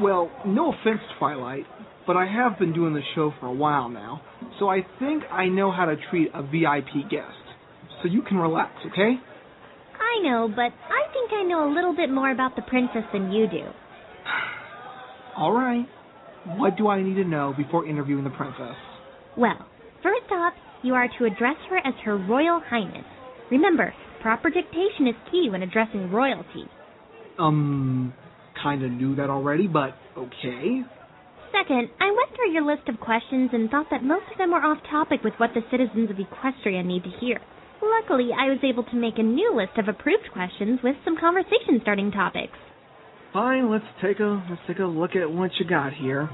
Well, 0.00 0.30
no 0.46 0.72
offense, 0.72 1.00
Twilight, 1.18 1.64
but 2.06 2.16
I 2.16 2.26
have 2.26 2.58
been 2.58 2.72
doing 2.72 2.94
the 2.94 3.02
show 3.14 3.32
for 3.40 3.46
a 3.46 3.52
while 3.52 3.88
now, 3.88 4.22
so 4.58 4.68
I 4.68 4.86
think 4.98 5.24
I 5.30 5.46
know 5.46 5.70
how 5.70 5.86
to 5.86 5.96
treat 6.10 6.28
a 6.34 6.42
VIP 6.42 7.10
guest. 7.10 7.32
So 8.02 8.08
you 8.08 8.22
can 8.22 8.38
relax, 8.38 8.72
okay? 8.90 9.14
I 10.00 10.22
know, 10.22 10.48
but 10.48 10.72
I 10.72 11.12
think 11.12 11.30
I 11.32 11.42
know 11.44 11.70
a 11.70 11.72
little 11.72 11.94
bit 11.94 12.10
more 12.10 12.30
about 12.30 12.56
the 12.56 12.62
princess 12.62 13.04
than 13.12 13.32
you 13.32 13.46
do. 13.48 13.64
All 15.36 15.52
right. 15.52 15.86
What 16.44 16.76
do 16.76 16.88
I 16.88 17.02
need 17.02 17.14
to 17.14 17.24
know 17.24 17.54
before 17.56 17.86
interviewing 17.86 18.24
the 18.24 18.30
princess? 18.30 18.74
Well, 19.36 19.66
first 20.02 20.30
off, 20.32 20.54
you 20.82 20.94
are 20.94 21.08
to 21.18 21.24
address 21.24 21.56
her 21.70 21.78
as 21.78 21.94
Her 22.04 22.16
Royal 22.16 22.60
Highness. 22.60 23.04
Remember, 23.50 23.94
proper 24.20 24.50
dictation 24.50 25.06
is 25.06 25.14
key 25.30 25.48
when 25.50 25.62
addressing 25.62 26.10
royalty. 26.10 26.64
Um, 27.38 28.12
kind 28.60 28.84
of 28.84 28.90
knew 28.90 29.14
that 29.16 29.30
already, 29.30 29.68
but 29.68 29.94
okay. 30.16 30.82
Second, 31.52 31.90
I 32.00 32.10
went 32.10 32.34
through 32.34 32.52
your 32.52 32.64
list 32.64 32.88
of 32.88 32.98
questions 32.98 33.50
and 33.52 33.70
thought 33.70 33.86
that 33.90 34.02
most 34.02 34.24
of 34.32 34.38
them 34.38 34.50
were 34.50 34.64
off 34.64 34.78
topic 34.90 35.22
with 35.22 35.34
what 35.36 35.50
the 35.54 35.62
citizens 35.70 36.10
of 36.10 36.16
Equestria 36.16 36.84
need 36.84 37.04
to 37.04 37.10
hear. 37.20 37.40
Luckily, 37.82 38.30
I 38.32 38.48
was 38.48 38.58
able 38.64 38.84
to 38.84 38.96
make 38.96 39.18
a 39.18 39.22
new 39.22 39.54
list 39.54 39.76
of 39.76 39.88
approved 39.88 40.30
questions 40.32 40.80
with 40.82 40.96
some 41.04 41.18
conversation 41.18 41.78
starting 41.82 42.10
topics. 42.10 42.58
Fine, 43.32 43.70
let's 43.70 43.84
take 44.02 44.20
a 44.20 44.44
let's 44.50 44.60
take 44.66 44.78
a 44.78 44.84
look 44.84 45.16
at 45.16 45.30
what 45.30 45.50
you 45.58 45.66
got 45.66 45.94
here. 45.94 46.28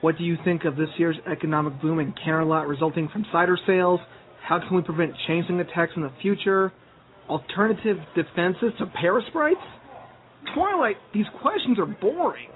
What 0.00 0.18
do 0.18 0.24
you 0.24 0.36
think 0.44 0.64
of 0.64 0.74
this 0.74 0.88
year's 0.98 1.16
economic 1.30 1.80
boom 1.80 2.00
in 2.00 2.12
Canterlot 2.12 2.68
resulting 2.68 3.08
from 3.12 3.24
cider 3.30 3.56
sales? 3.64 4.00
How 4.42 4.58
can 4.58 4.76
we 4.76 4.82
prevent 4.82 5.12
changeling 5.28 5.60
attacks 5.60 5.92
in 5.94 6.02
the 6.02 6.10
future? 6.20 6.72
Alternative 7.28 7.96
defenses 8.16 8.72
to 8.78 8.86
parasprites? 8.86 9.62
Twilight, 10.52 10.96
these 11.14 11.26
questions 11.40 11.78
are 11.78 11.86
boring. 11.86 12.48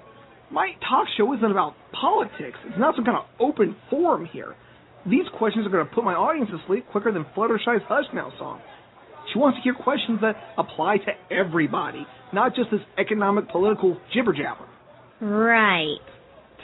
My 0.51 0.71
talk 0.89 1.07
show 1.17 1.33
isn't 1.33 1.49
about 1.49 1.75
politics. 1.93 2.57
It's 2.65 2.77
not 2.77 2.95
some 2.95 3.05
kind 3.05 3.17
of 3.17 3.25
open 3.39 3.77
forum 3.89 4.27
here. 4.33 4.55
These 5.09 5.25
questions 5.37 5.65
are 5.65 5.69
going 5.69 5.87
to 5.87 5.93
put 5.95 6.03
my 6.03 6.13
audience 6.13 6.49
to 6.49 6.57
sleep 6.67 6.85
quicker 6.91 7.13
than 7.13 7.25
Fluttershy's 7.35 7.83
Hush 7.87 8.05
Now 8.13 8.33
song. 8.37 8.59
She 9.33 9.39
wants 9.39 9.57
to 9.57 9.63
hear 9.63 9.73
questions 9.73 10.19
that 10.21 10.35
apply 10.57 10.97
to 10.97 11.11
everybody, 11.35 12.05
not 12.33 12.55
just 12.55 12.71
this 12.71 12.81
economic 12.97 13.49
political 13.49 13.97
jibber 14.13 14.33
jabber. 14.33 14.67
Right. 15.19 15.97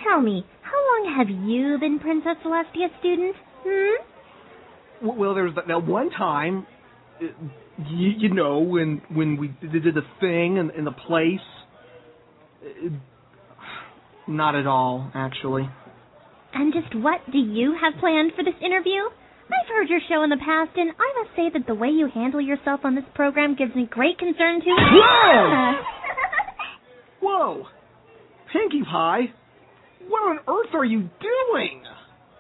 Tell 0.04 0.22
me, 0.22 0.46
how 0.62 0.78
long 0.78 1.16
have 1.18 1.30
you 1.30 1.78
been 1.80 2.00
Princess 2.00 2.38
Celestia's 2.44 2.92
student? 3.00 3.36
Hmm? 3.66 5.08
Well, 5.20 5.34
there 5.36 5.44
was 5.44 5.56
that, 5.56 5.68
that 5.68 5.86
one 5.86 6.10
time, 6.12 6.66
uh, 7.22 7.26
you, 7.90 8.10
you 8.18 8.34
know, 8.34 8.60
when 8.60 9.02
when 9.14 9.38
we 9.38 9.48
did 9.62 9.84
the 9.96 10.02
thing 10.20 10.58
in, 10.58 10.72
in 10.78 10.86
the 10.86 10.92
place. 10.92 11.40
Uh, 12.64 12.90
Not 14.26 14.56
at 14.56 14.66
all, 14.66 15.12
actually. 15.14 15.70
And 16.54 16.72
just 16.72 16.96
what 16.96 17.20
do 17.30 17.38
you 17.38 17.76
have 17.82 18.00
planned 18.00 18.32
for 18.38 18.44
this 18.44 18.54
interview? 18.64 19.02
I've 19.52 19.70
heard 19.70 19.90
your 19.90 20.00
show 20.08 20.24
in 20.24 20.30
the 20.30 20.40
past, 20.40 20.72
and 20.76 20.92
I 20.92 21.08
must 21.20 21.36
say 21.36 21.50
that 21.52 21.68
the 21.68 21.76
way 21.76 21.90
you 21.90 22.08
handle 22.08 22.42
yourself 22.42 22.82
on 22.84 22.96
this 22.96 23.08
program 23.14 23.56
gives 23.56 23.76
me 23.76 23.88
great 23.90 24.18
concern 24.18 24.62
to. 24.62 24.72
Whoa! 24.72 25.74
Whoa! 27.22 27.68
Pinkie 28.52 28.84
Pie, 28.84 29.34
what 30.08 30.24
on 30.24 30.38
earth 30.48 30.74
are 30.74 30.86
you 30.86 31.10
doing? 31.20 31.82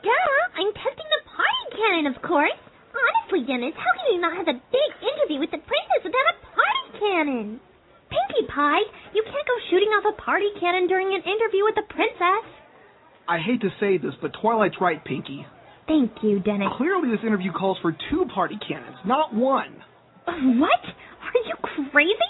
Duh, 0.03 0.44
I'm 0.59 0.72
testing 0.75 1.09
the 1.09 1.22
party 1.31 1.66
cannon, 1.75 2.08
of 2.12 2.22
course. 2.22 2.59
Honestly, 2.94 3.47
Dennis, 3.47 3.74
how 3.74 3.92
can 3.97 4.13
you 4.13 4.22
not 4.22 4.38
have 4.38 4.47
a 4.47 4.59
big 4.69 4.90
interview 5.02 5.40
with 5.40 5.50
the 5.50 5.63
princess 5.63 6.02
without 6.03 6.28
a 6.30 6.36
party 6.53 6.86
cannon? 7.00 7.59
Pinkie 8.12 8.46
Pie, 8.52 8.86
you 9.16 9.24
can't 9.25 9.47
go 9.47 9.58
shooting 9.72 9.90
off 9.97 10.06
a 10.06 10.22
party 10.22 10.52
cannon 10.59 10.88
during 10.88 11.08
an 11.16 11.24
interview 11.25 11.66
with 11.66 11.75
the 11.75 11.88
princess. 11.90 12.46
I 13.28 13.40
hate 13.40 13.62
to 13.62 13.72
say 13.80 13.97
this, 13.97 14.13
but 14.22 14.36
Twilight's 14.40 14.78
right, 14.80 15.03
Pinky. 15.03 15.47
Thank 15.88 16.11
you, 16.23 16.39
Dennis. 16.39 16.69
Clearly, 16.77 17.09
this 17.11 17.19
interview 17.25 17.51
calls 17.51 17.77
for 17.81 17.91
two 18.09 18.25
party 18.33 18.57
cannons, 18.67 18.97
not 19.05 19.33
one. 19.33 19.75
What? 20.25 20.83
Are 20.83 21.41
you 21.45 21.55
crazy? 21.91 22.29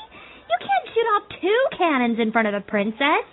You 0.49 0.57
can't 0.59 0.85
shoot 0.93 1.07
off 1.15 1.23
two 1.41 1.77
cannons 1.77 2.17
in 2.19 2.31
front 2.31 2.47
of 2.47 2.53
a 2.55 2.61
princess. 2.61 3.25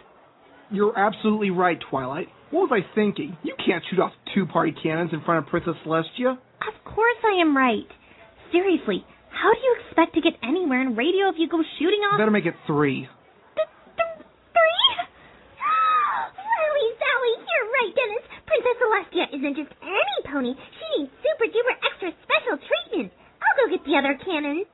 You're 0.70 0.96
absolutely 0.98 1.50
right, 1.50 1.78
Twilight. 1.90 2.28
What 2.50 2.70
was 2.70 2.82
I 2.82 2.94
thinking? 2.94 3.36
You 3.42 3.54
can't 3.64 3.82
shoot 3.90 3.98
off 4.00 4.12
two 4.34 4.44
party 4.46 4.74
cannons 4.82 5.10
in 5.12 5.22
front 5.22 5.44
of 5.44 5.50
Princess 5.50 5.74
Celestia. 5.86 6.32
Of 6.36 6.74
course 6.84 7.16
I 7.24 7.40
am 7.40 7.56
right. 7.56 7.86
Seriously, 8.52 9.04
how 9.30 9.52
do 9.54 9.58
you 9.62 9.76
expect 9.86 10.14
to 10.14 10.20
get 10.20 10.34
anywhere 10.42 10.82
in 10.82 10.96
radio 10.96 11.28
if 11.30 11.36
you 11.38 11.48
go 11.48 11.62
shooting 11.78 12.00
off 12.10 12.18
Better 12.18 12.30
make 12.30 12.46
it 12.46 12.54
three. 12.66 13.06
th- 13.06 13.68
th- 13.96 14.26
three? 14.52 14.86
Sally, 16.36 16.86
Sally, 16.98 17.32
you're 17.38 17.68
right, 17.70 17.92
Dennis. 17.94 18.26
Princess 18.50 18.76
Celestia 18.82 19.24
isn't 19.38 19.56
just 19.56 19.70
any 19.80 20.18
pony. 20.26 20.54
She 20.58 21.02
needs 21.02 21.12
super 21.22 21.46
duper 21.46 21.74
extra 21.86 22.10
special 22.26 22.58
treatment. 22.66 23.12
I'll 23.38 23.54
go 23.54 23.70
get 23.70 23.84
the 23.86 23.94
other 23.96 24.18
cannon. 24.24 24.64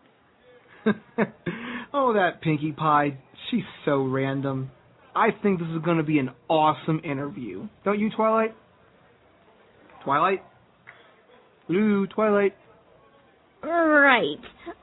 oh, 1.92 2.14
that 2.14 2.40
Pinkie 2.40 2.72
Pie. 2.72 3.18
She's 3.50 3.64
so 3.84 4.02
random. 4.02 4.70
I 5.14 5.28
think 5.42 5.60
this 5.60 5.68
is 5.68 5.82
going 5.84 5.98
to 5.98 6.02
be 6.02 6.18
an 6.18 6.30
awesome 6.48 7.02
interview. 7.04 7.68
Don't 7.84 8.00
you, 8.00 8.10
Twilight? 8.10 8.54
Twilight? 10.04 10.42
Blue, 11.68 12.06
Twilight. 12.06 12.54
Right. 13.62 14.40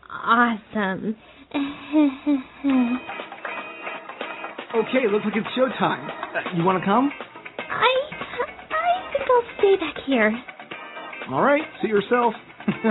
Awesome. 0.09 1.15
Okay, 4.73 5.05
looks 5.11 5.23
like 5.23 5.35
it's 5.35 5.45
showtime. 5.53 6.09
Uh, 6.09 6.57
you 6.57 6.63
want 6.63 6.81
to 6.81 6.85
come? 6.85 7.11
I 7.59 8.22
I'll 9.33 9.57
stay 9.57 9.75
back 9.79 9.95
here. 10.05 10.31
All 11.31 11.41
right, 11.41 11.63
see 11.81 11.87
yourself. 11.87 12.33
this 12.67 12.75
is 12.75 12.83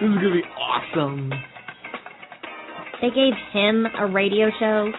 going 0.00 0.20
to 0.22 0.32
be 0.32 0.42
awesome. 0.58 1.30
They 3.02 3.10
gave 3.10 3.34
him 3.52 3.86
a 3.98 4.06
radio 4.06 4.46
show. 4.58 4.90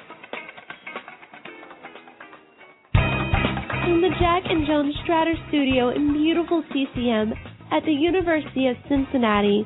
From 2.94 4.02
the 4.02 4.10
Jack 4.20 4.44
and 4.50 4.68
Joan 4.68 4.94
Stratter 5.04 5.34
Studio 5.50 5.90
in 5.90 6.14
beautiful 6.14 6.64
CCM 6.70 7.34
at 7.72 7.84
the 7.86 7.92
University 7.92 8.68
of 8.68 8.76
Cincinnati, 8.88 9.66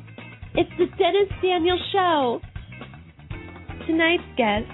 it's 0.56 0.72
the 0.78 0.86
Dennis 0.98 1.30
Daniel 1.42 1.78
Show. 1.92 2.40
Tonight's 3.88 4.24
guest, 4.38 4.68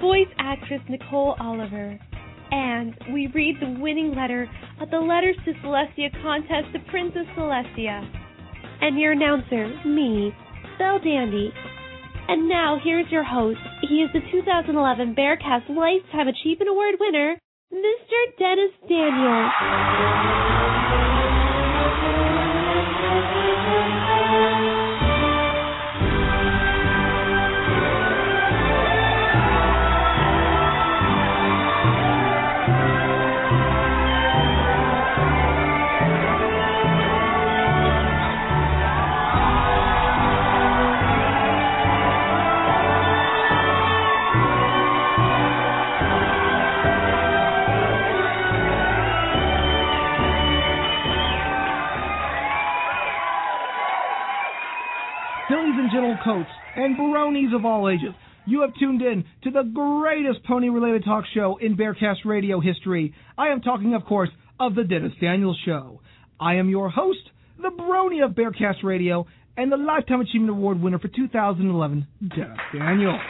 voice 0.00 0.28
actress 0.38 0.80
Nicole 0.88 1.36
Oliver. 1.40 1.98
And 2.50 2.94
we 3.12 3.28
read 3.34 3.56
the 3.60 3.80
winning 3.80 4.14
letter 4.14 4.48
of 4.80 4.90
the 4.90 4.98
Letters 4.98 5.36
to 5.44 5.52
Celestia 5.64 6.10
contest 6.22 6.72
to 6.72 6.78
Princess 6.90 7.26
Celestia. 7.36 8.02
And 8.80 8.98
your 8.98 9.12
announcer, 9.12 9.68
me, 9.86 10.32
Belle 10.78 10.98
Dandy. 10.98 11.52
And 12.28 12.48
now 12.48 12.78
here's 12.82 13.10
your 13.10 13.24
host. 13.24 13.60
He 13.88 14.02
is 14.02 14.10
the 14.12 14.20
2011 14.32 15.14
Bearcast 15.14 15.68
Lifetime 15.68 16.28
Achievement 16.28 16.70
Award 16.70 16.94
winner, 16.98 17.38
Mr. 17.72 18.38
Dennis 18.38 18.72
Daniel. 18.88 20.59
Bronies 57.00 57.56
of 57.56 57.64
all 57.64 57.88
ages. 57.88 58.14
You 58.46 58.60
have 58.60 58.74
tuned 58.78 59.00
in 59.00 59.24
to 59.44 59.50
the 59.50 59.62
greatest 59.62 60.44
pony 60.44 60.68
related 60.68 61.02
talk 61.02 61.24
show 61.32 61.56
in 61.58 61.74
Bearcast 61.74 62.26
radio 62.26 62.60
history. 62.60 63.14
I 63.38 63.48
am 63.48 63.62
talking, 63.62 63.94
of 63.94 64.04
course, 64.04 64.28
of 64.58 64.74
the 64.74 64.84
Dennis 64.84 65.12
Daniels 65.18 65.58
Show. 65.64 66.02
I 66.38 66.56
am 66.56 66.68
your 66.68 66.90
host, 66.90 67.20
the 67.56 67.70
brony 67.70 68.22
of 68.22 68.32
Bearcast 68.32 68.84
Radio, 68.84 69.26
and 69.56 69.72
the 69.72 69.78
Lifetime 69.78 70.20
Achievement 70.20 70.50
Award 70.50 70.82
winner 70.82 70.98
for 70.98 71.08
2011, 71.08 72.06
Dennis 72.36 72.58
Daniels. 72.74 73.20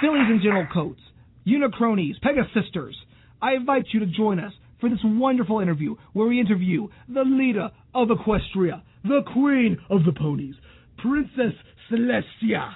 Fillies 0.00 0.26
and 0.26 0.40
gentlecolts, 0.40 0.98
Unicronies, 1.46 2.14
Pegasisters. 2.20 2.94
I 3.40 3.52
invite 3.54 3.86
you 3.92 4.00
to 4.00 4.06
join 4.06 4.40
us 4.40 4.52
for 4.80 4.90
this 4.90 4.98
wonderful 5.04 5.60
interview 5.60 5.94
where 6.12 6.26
we 6.26 6.40
interview 6.40 6.88
the 7.08 7.22
leader 7.22 7.70
of 7.94 8.08
Equestria, 8.08 8.82
the 9.04 9.22
queen 9.32 9.78
of 9.88 10.04
the 10.04 10.12
ponies, 10.12 10.56
Princess 10.98 11.54
Celestia. 11.90 12.74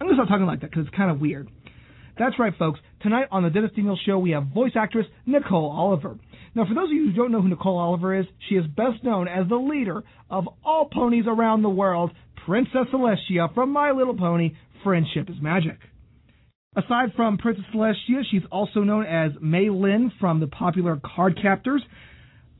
I'm 0.00 0.06
going 0.06 0.10
to 0.10 0.14
start 0.16 0.28
talking 0.28 0.46
like 0.46 0.60
that 0.60 0.70
because 0.70 0.86
it's 0.86 0.96
kind 0.96 1.10
of 1.10 1.20
weird. 1.20 1.48
That's 2.18 2.38
right, 2.38 2.52
folks. 2.58 2.80
Tonight 3.02 3.28
on 3.30 3.42
the 3.42 3.50
Dennis 3.50 3.70
Daniels 3.76 4.00
Show, 4.04 4.18
we 4.18 4.30
have 4.30 4.46
voice 4.46 4.72
actress 4.74 5.06
Nicole 5.26 5.70
Oliver. 5.70 6.18
Now, 6.54 6.66
for 6.66 6.74
those 6.74 6.90
of 6.90 6.92
you 6.92 7.10
who 7.10 7.12
don't 7.12 7.30
know 7.30 7.40
who 7.40 7.48
Nicole 7.48 7.78
Oliver 7.78 8.18
is, 8.18 8.26
she 8.48 8.56
is 8.56 8.66
best 8.66 9.04
known 9.04 9.28
as 9.28 9.48
the 9.48 9.56
leader 9.56 10.02
of 10.30 10.48
all 10.64 10.88
ponies 10.92 11.24
around 11.28 11.62
the 11.62 11.68
world, 11.68 12.10
Princess 12.44 12.86
Celestia 12.92 13.52
from 13.54 13.70
My 13.70 13.92
Little 13.92 14.16
Pony, 14.16 14.54
Friendship 14.82 15.28
is 15.30 15.36
Magic. 15.40 15.78
Aside 16.76 17.10
from 17.14 17.38
Princess 17.38 17.64
Celestia, 17.74 18.22
she's 18.30 18.42
also 18.50 18.80
known 18.80 19.04
as 19.04 19.32
Meilin 19.42 20.10
from 20.20 20.40
the 20.40 20.46
popular 20.46 20.96
Cardcaptors, 20.96 21.80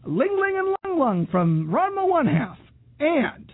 Ling 0.05 0.37
Ling 0.41 0.57
and 0.59 0.77
Lung 0.85 0.99
Lung 0.99 1.29
from 1.31 1.69
Ranma 1.69 2.09
One 2.09 2.27
Half, 2.27 2.59
and 3.01 3.51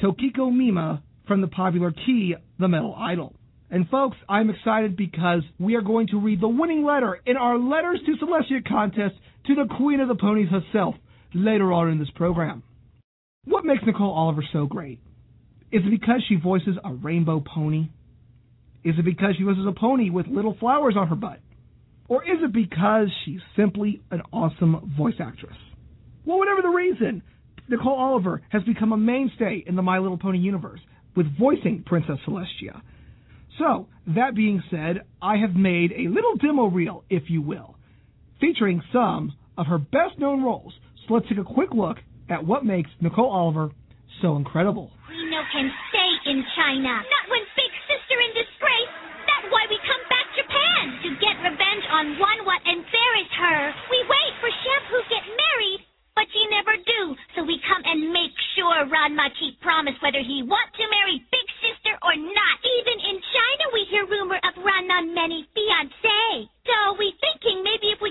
Tokiko 0.00 0.54
Mima 0.54 1.02
from 1.26 1.40
the 1.40 1.48
popular 1.48 1.90
Key, 1.90 2.34
the 2.58 2.68
Metal 2.68 2.94
Idol. 2.96 3.34
And 3.70 3.88
folks, 3.88 4.16
I'm 4.28 4.48
excited 4.48 4.96
because 4.96 5.42
we 5.58 5.74
are 5.74 5.82
going 5.82 6.06
to 6.08 6.20
read 6.20 6.40
the 6.40 6.48
winning 6.48 6.84
letter 6.84 7.20
in 7.26 7.36
our 7.36 7.58
Letters 7.58 8.00
to 8.06 8.24
Celestia 8.24 8.66
contest 8.66 9.14
to 9.46 9.54
the 9.54 9.66
Queen 9.76 10.00
of 10.00 10.08
the 10.08 10.14
Ponies 10.14 10.48
herself 10.48 10.94
later 11.34 11.72
on 11.72 11.90
in 11.90 11.98
this 11.98 12.10
program. 12.14 12.62
What 13.44 13.64
makes 13.64 13.82
Nicole 13.84 14.12
Oliver 14.12 14.44
so 14.52 14.66
great? 14.66 15.00
Is 15.70 15.82
it 15.84 15.90
because 15.90 16.22
she 16.28 16.36
voices 16.36 16.76
a 16.82 16.94
rainbow 16.94 17.40
pony? 17.40 17.90
Is 18.84 18.94
it 18.98 19.04
because 19.04 19.34
she 19.36 19.42
voices 19.42 19.66
a 19.66 19.78
pony 19.78 20.08
with 20.08 20.26
little 20.28 20.56
flowers 20.58 20.94
on 20.96 21.08
her 21.08 21.16
butt? 21.16 21.40
Or 22.08 22.24
is 22.24 22.38
it 22.42 22.52
because 22.52 23.08
she's 23.24 23.40
simply 23.54 24.00
an 24.10 24.22
awesome 24.32 24.94
voice 24.96 25.16
actress? 25.20 25.56
Well, 26.24 26.38
whatever 26.38 26.62
the 26.62 26.68
reason, 26.68 27.22
Nicole 27.68 27.98
Oliver 27.98 28.42
has 28.48 28.62
become 28.62 28.92
a 28.92 28.96
mainstay 28.96 29.62
in 29.66 29.76
the 29.76 29.82
My 29.82 29.98
Little 29.98 30.18
Pony 30.18 30.38
universe 30.38 30.80
with 31.14 31.26
voicing 31.38 31.84
Princess 31.84 32.18
Celestia. 32.26 32.80
So, 33.58 33.88
that 34.14 34.34
being 34.34 34.62
said, 34.70 35.02
I 35.20 35.36
have 35.36 35.54
made 35.54 35.92
a 35.92 36.08
little 36.08 36.36
demo 36.36 36.66
reel, 36.66 37.04
if 37.10 37.24
you 37.28 37.42
will, 37.42 37.76
featuring 38.40 38.82
some 38.92 39.34
of 39.58 39.66
her 39.66 39.78
best 39.78 40.18
known 40.18 40.42
roles. 40.42 40.72
So 41.06 41.14
let's 41.14 41.28
take 41.28 41.38
a 41.38 41.44
quick 41.44 41.70
look 41.74 41.98
at 42.30 42.46
what 42.46 42.64
makes 42.64 42.88
Nicole 43.00 43.30
Oliver 43.30 43.70
so 44.22 44.36
incredible. 44.36 44.90
Reno 45.10 45.42
can 45.52 45.68
stay 45.90 46.30
in 46.30 46.44
China. 46.54 47.02
Not 47.02 47.26
when 47.28 47.42
Big 47.56 47.72
Sister 47.90 48.16
in 48.16 48.30
disgrace. 48.32 48.92
That's 49.26 49.48
why 49.50 49.66
we 49.68 49.76
come 49.82 50.04
back 50.08 50.26
Japan 50.38 50.84
to 51.02 51.08
get 51.18 51.34
revenge 51.42 51.84
on 51.90 52.16
one 52.22 52.46
what 52.46 52.62
embarrassed 52.62 53.34
her. 53.42 53.60
We 53.90 53.98
wait 54.06 54.32
for 54.40 54.50
Shampoo 54.54 55.02
get 55.10 55.24
married, 55.26 55.87
but 56.18 56.26
she 56.34 56.42
never 56.50 56.74
do. 56.82 57.14
So 57.38 57.46
we 57.46 57.62
come 57.62 57.78
and 57.86 58.10
make 58.10 58.34
sure 58.58 58.74
Ranma 58.90 59.30
keep 59.38 59.54
promise 59.62 59.94
whether 60.02 60.18
he 60.18 60.42
want 60.42 60.66
to 60.74 60.84
marry 60.90 61.22
Big 61.30 61.48
Sister 61.62 61.94
or 62.02 62.18
not. 62.18 62.56
Even 62.82 62.98
in 63.06 63.16
China, 63.22 63.64
we 63.70 63.86
hear 63.86 64.02
rumor 64.02 64.42
of 64.42 64.58
Ranma 64.58 65.14
many 65.14 65.46
fiancé. 65.54 66.50
So 66.66 66.98
we 66.98 67.14
thinking 67.22 67.62
maybe 67.62 67.94
if 67.94 68.02
we 68.02 68.10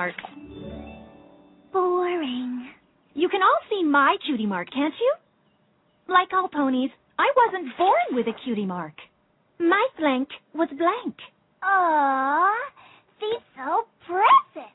marks. 0.00 0.24
Boring. 1.74 2.70
You 3.12 3.28
can 3.28 3.42
all 3.42 3.60
see 3.68 3.84
my 3.84 4.16
cutie 4.24 4.46
mark, 4.46 4.68
can't 4.72 4.94
you? 4.98 5.14
Like 6.08 6.32
all 6.32 6.48
ponies, 6.48 6.90
I 7.18 7.28
wasn't 7.36 7.76
born 7.76 8.08
with 8.12 8.26
a 8.26 8.32
cutie 8.44 8.64
mark. 8.64 8.94
My 9.58 9.86
blank 9.98 10.28
was 10.54 10.68
blank. 10.70 11.16
Aww, 11.62 12.48
she's 13.20 13.44
so 13.54 13.84
precious. 14.06 14.72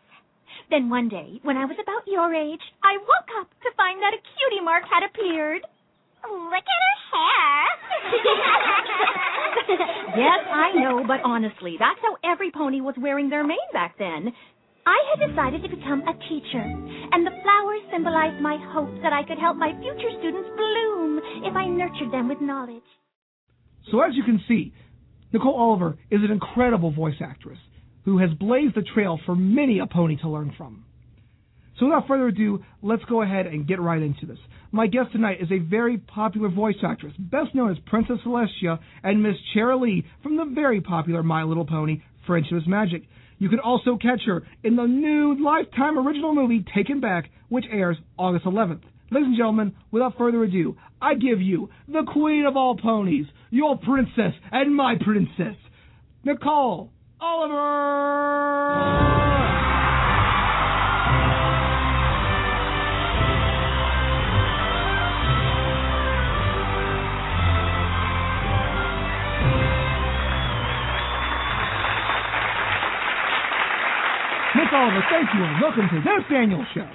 Then 0.70 0.91
one 0.91 1.10
day, 1.10 1.39
when 1.41 1.58
I 1.58 1.65
was 1.65 1.77
about 1.82 2.05
your 2.05 2.32
age, 2.36 2.62
I 2.84 2.98
woke 2.98 3.32
up 3.41 3.50
to 3.50 3.70
find 3.75 4.00
that 4.03 4.13
a 4.13 4.22
cutie 4.22 4.63
mark 4.63 4.84
had 4.86 5.10
appeared. 5.10 5.62
Look 6.22 6.65
at 6.75 6.82
her 6.86 6.98
hair. 7.17 7.65
Yes, 10.15 10.48
I 10.48 10.72
know, 10.79 11.03
but 11.05 11.20
honestly, 11.25 11.75
that's 11.77 12.00
how 12.01 12.15
every 12.24 12.51
pony 12.51 12.79
was 12.79 12.96
wearing 12.98 13.29
their 13.29 13.46
mane 13.46 13.58
back 13.74 13.98
then. 14.00 14.32
I 14.85 14.97
had 15.09 15.27
decided 15.29 15.63
to 15.63 15.75
become 15.75 16.01
a 16.01 16.13
teacher, 16.29 16.61
and 16.61 17.25
the 17.25 17.31
flowers 17.41 17.81
symbolized 17.91 18.39
my 18.41 18.57
hope 18.71 19.01
that 19.01 19.13
I 19.13 19.23
could 19.23 19.39
help 19.39 19.57
my 19.57 19.71
future 19.81 20.11
students 20.19 20.49
bloom 20.55 21.19
if 21.43 21.55
I 21.55 21.65
nurtured 21.65 22.11
them 22.11 22.29
with 22.29 22.39
knowledge. 22.39 22.83
So, 23.91 24.01
as 24.01 24.13
you 24.13 24.23
can 24.23 24.41
see, 24.47 24.73
Nicole 25.33 25.55
Oliver 25.55 25.97
is 26.11 26.21
an 26.23 26.31
incredible 26.31 26.91
voice 26.91 27.15
actress 27.19 27.57
who 28.03 28.19
has 28.19 28.29
blazed 28.39 28.75
the 28.75 28.83
trail 28.93 29.19
for 29.25 29.35
many 29.35 29.79
a 29.79 29.87
pony 29.87 30.17
to 30.17 30.29
learn 30.29 30.53
from. 30.55 30.85
So, 31.79 31.87
without 31.87 32.07
further 32.07 32.27
ado, 32.27 32.63
let's 32.83 33.03
go 33.05 33.23
ahead 33.23 33.47
and 33.47 33.67
get 33.67 33.81
right 33.81 34.01
into 34.01 34.27
this. 34.27 34.37
My 34.71 34.85
guest 34.85 35.11
tonight 35.11 35.41
is 35.41 35.51
a 35.51 35.57
very 35.57 35.97
popular 35.97 36.49
voice 36.49 36.77
actress, 36.83 37.13
best 37.17 37.55
known 37.55 37.71
as 37.71 37.77
Princess 37.87 38.19
Celestia 38.23 38.79
and 39.03 39.23
Miss 39.23 39.35
Cheerilee 39.55 40.03
from 40.21 40.37
the 40.37 40.45
very 40.45 40.79
popular 40.79 41.23
My 41.23 41.43
Little 41.43 41.65
Pony 41.65 42.01
Friendship 42.27 42.57
is 42.57 42.67
Magic. 42.67 43.03
You 43.37 43.49
can 43.49 43.59
also 43.59 43.97
catch 43.97 44.21
her 44.25 44.43
in 44.63 44.75
the 44.75 44.85
new 44.85 45.43
Lifetime 45.43 45.97
original 45.97 46.33
movie 46.33 46.63
Taken 46.73 47.01
Back, 47.01 47.29
which 47.49 47.65
airs 47.69 47.97
August 48.17 48.45
11th. 48.45 48.81
Ladies 49.11 49.27
and 49.27 49.37
gentlemen, 49.37 49.75
without 49.91 50.17
further 50.17 50.43
ado, 50.43 50.77
I 51.01 51.15
give 51.15 51.41
you 51.41 51.69
the 51.87 52.03
queen 52.11 52.45
of 52.45 52.55
all 52.57 52.75
ponies, 52.75 53.25
your 53.51 53.77
princess 53.77 54.33
and 54.51 54.75
my 54.75 54.95
princess, 54.99 55.55
Nicole 56.23 56.91
Oliver! 57.19 58.35
Miss 74.75 75.03
thank 75.10 75.29
you 75.34 75.41
and 75.41 75.62
welcome 75.62 75.88
to 75.88 76.01
this 76.03 76.24
Daniel 76.29 76.65
Show. 76.74 76.89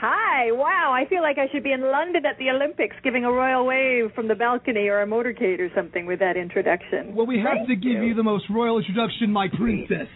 Hi, 0.00 0.52
wow, 0.52 0.92
I 0.94 1.04
feel 1.08 1.20
like 1.20 1.36
I 1.36 1.50
should 1.50 1.64
be 1.64 1.72
in 1.72 1.82
London 1.82 2.24
at 2.24 2.38
the 2.38 2.48
Olympics 2.50 2.94
giving 3.02 3.24
a 3.24 3.32
royal 3.32 3.66
wave 3.66 4.14
from 4.14 4.28
the 4.28 4.36
balcony 4.36 4.86
or 4.86 5.02
a 5.02 5.06
motorcade 5.06 5.58
or 5.58 5.68
something 5.74 6.06
with 6.06 6.20
that 6.20 6.36
introduction. 6.36 7.12
Well, 7.12 7.26
we 7.26 7.38
have 7.38 7.66
Thank 7.66 7.68
to 7.70 7.74
give 7.74 8.04
you. 8.04 8.14
the 8.14 8.22
most 8.22 8.44
royal 8.48 8.78
introduction, 8.78 9.32
my 9.32 9.48
princess. 9.48 10.06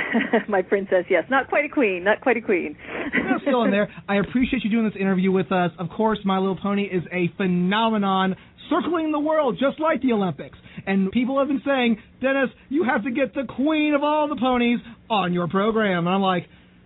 My 0.48 0.62
princess, 0.62 1.04
yes. 1.10 1.24
Not 1.30 1.48
quite 1.48 1.64
a 1.64 1.68
queen, 1.68 2.04
not 2.04 2.20
quite 2.20 2.36
a 2.36 2.40
queen. 2.40 2.76
We're 3.14 3.40
still 3.40 3.64
in 3.64 3.70
there. 3.70 3.88
I 4.08 4.16
appreciate 4.16 4.64
you 4.64 4.70
doing 4.70 4.84
this 4.84 4.96
interview 4.98 5.32
with 5.32 5.52
us. 5.52 5.70
Of 5.78 5.88
course, 5.90 6.18
My 6.24 6.38
Little 6.38 6.58
Pony 6.60 6.84
is 6.84 7.02
a 7.12 7.30
phenomenon 7.36 8.36
circling 8.70 9.12
the 9.12 9.18
world 9.18 9.58
just 9.60 9.80
like 9.80 10.02
the 10.02 10.12
Olympics. 10.12 10.58
And 10.86 11.10
people 11.10 11.38
have 11.38 11.48
been 11.48 11.62
saying, 11.64 11.98
Dennis, 12.20 12.50
you 12.68 12.84
have 12.84 13.04
to 13.04 13.10
get 13.10 13.34
the 13.34 13.44
queen 13.56 13.94
of 13.94 14.02
all 14.02 14.28
the 14.28 14.36
ponies 14.36 14.80
on 15.10 15.32
your 15.32 15.48
program. 15.48 16.06
And 16.06 16.14
I'm 16.14 16.22
like, 16.22 16.44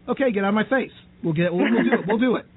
okay, 0.09 0.33
get 0.33 0.45
out 0.45 0.49
of 0.49 0.55
my 0.55 0.69
face. 0.69 0.93
We'll 1.23 1.35
get 1.35 1.53
we'll, 1.53 1.71
we'll 1.71 1.85
do 1.85 1.93
it. 1.93 2.07
We'll 2.07 2.19
do 2.19 2.37
it. 2.37 2.47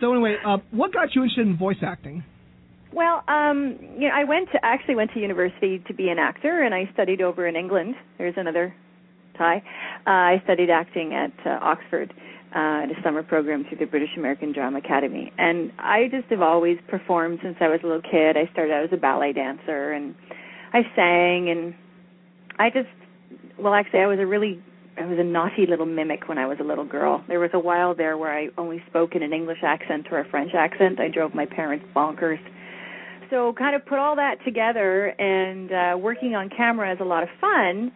So 0.00 0.12
anyway, 0.12 0.36
uh, 0.44 0.58
what 0.72 0.92
got 0.92 1.14
you 1.14 1.22
interested 1.22 1.46
in 1.46 1.56
voice 1.56 1.76
acting? 1.80 2.24
Well, 2.92 3.24
um, 3.26 3.78
you 3.96 4.08
know, 4.08 4.14
I 4.14 4.24
went 4.24 4.50
to 4.52 4.58
actually 4.62 4.96
went 4.96 5.12
to 5.14 5.20
university 5.20 5.82
to 5.86 5.94
be 5.94 6.08
an 6.08 6.18
actor, 6.18 6.62
and 6.62 6.74
I 6.74 6.90
studied 6.92 7.22
over 7.22 7.46
in 7.46 7.56
England. 7.56 7.94
There's 8.18 8.34
another 8.36 8.74
tie. 9.36 9.62
Uh, 10.06 10.10
I 10.10 10.40
studied 10.44 10.70
acting 10.70 11.14
at 11.14 11.32
uh, 11.46 11.58
Oxford 11.62 12.12
uh, 12.54 12.84
at 12.84 12.90
a 12.90 13.02
summer 13.02 13.22
program 13.22 13.64
through 13.68 13.78
the 13.78 13.86
British 13.86 14.16
American 14.16 14.52
Drama 14.52 14.78
Academy, 14.78 15.32
and 15.38 15.72
I 15.78 16.08
just 16.10 16.28
have 16.30 16.42
always 16.42 16.78
performed 16.88 17.40
since 17.42 17.56
I 17.60 17.68
was 17.68 17.80
a 17.82 17.86
little 17.86 18.02
kid. 18.02 18.36
I 18.36 18.50
started 18.52 18.72
out 18.72 18.84
as 18.84 18.90
a 18.92 18.96
ballet 18.96 19.32
dancer, 19.32 19.92
and 19.92 20.14
I 20.72 20.82
sang, 20.94 21.50
and 21.50 21.74
I 22.58 22.70
just, 22.70 22.88
well, 23.58 23.74
actually, 23.74 24.00
I 24.00 24.06
was 24.06 24.18
a 24.18 24.26
really 24.26 24.62
I 24.96 25.06
was 25.06 25.18
a 25.18 25.24
naughty 25.24 25.66
little 25.66 25.86
mimic 25.86 26.28
when 26.28 26.38
I 26.38 26.46
was 26.46 26.58
a 26.60 26.64
little 26.64 26.84
girl. 26.84 27.24
There 27.26 27.40
was 27.40 27.50
a 27.52 27.58
while 27.58 27.94
there 27.94 28.16
where 28.16 28.32
I 28.32 28.48
only 28.56 28.82
spoke 28.86 29.16
in 29.16 29.22
an 29.22 29.32
English 29.32 29.58
accent 29.62 30.06
or 30.12 30.20
a 30.20 30.28
French 30.28 30.52
accent. 30.54 31.00
I 31.00 31.08
drove 31.08 31.34
my 31.34 31.46
parents 31.46 31.84
bonkers. 31.94 32.38
So 33.30 33.52
kind 33.54 33.74
of 33.74 33.84
put 33.86 33.98
all 33.98 34.14
that 34.16 34.36
together 34.44 35.06
and 35.18 35.72
uh 35.72 35.98
working 35.98 36.34
on 36.36 36.48
camera 36.48 36.92
is 36.92 36.98
a 37.00 37.04
lot 37.04 37.22
of 37.22 37.28
fun, 37.40 37.90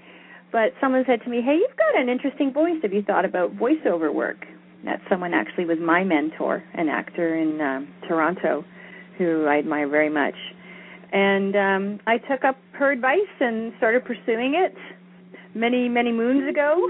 but 0.53 0.73
someone 0.81 1.05
said 1.07 1.23
to 1.25 1.31
me, 1.31 1.41
"Hey, 1.43 1.57
you've 1.57 1.77
got 1.77 2.01
an 2.01 2.09
interesting 2.09 2.53
voice. 2.53 2.81
Have 2.83 2.93
you 2.93 3.03
thought 3.03 3.25
about 3.25 3.57
voiceover 3.57 4.13
work?" 4.13 4.47
That 4.85 5.01
someone 5.11 5.35
actually 5.35 5.65
was 5.65 5.79
my 5.81 6.05
mentor, 6.05 6.63
an 6.75 6.89
actor 6.89 7.35
in 7.35 7.61
um, 7.61 7.89
Toronto 8.07 8.65
who 9.19 9.47
I 9.47 9.59
admire 9.59 9.89
very 9.89 10.09
much. 10.09 10.37
And 11.13 11.57
um 11.57 12.01
I 12.07 12.19
took 12.19 12.45
up 12.45 12.57
her 12.73 12.93
advice 12.93 13.35
and 13.41 13.73
started 13.79 14.05
pursuing 14.05 14.55
it 14.55 14.75
many 15.55 15.89
many 15.89 16.13
moons 16.13 16.49
ago 16.49 16.89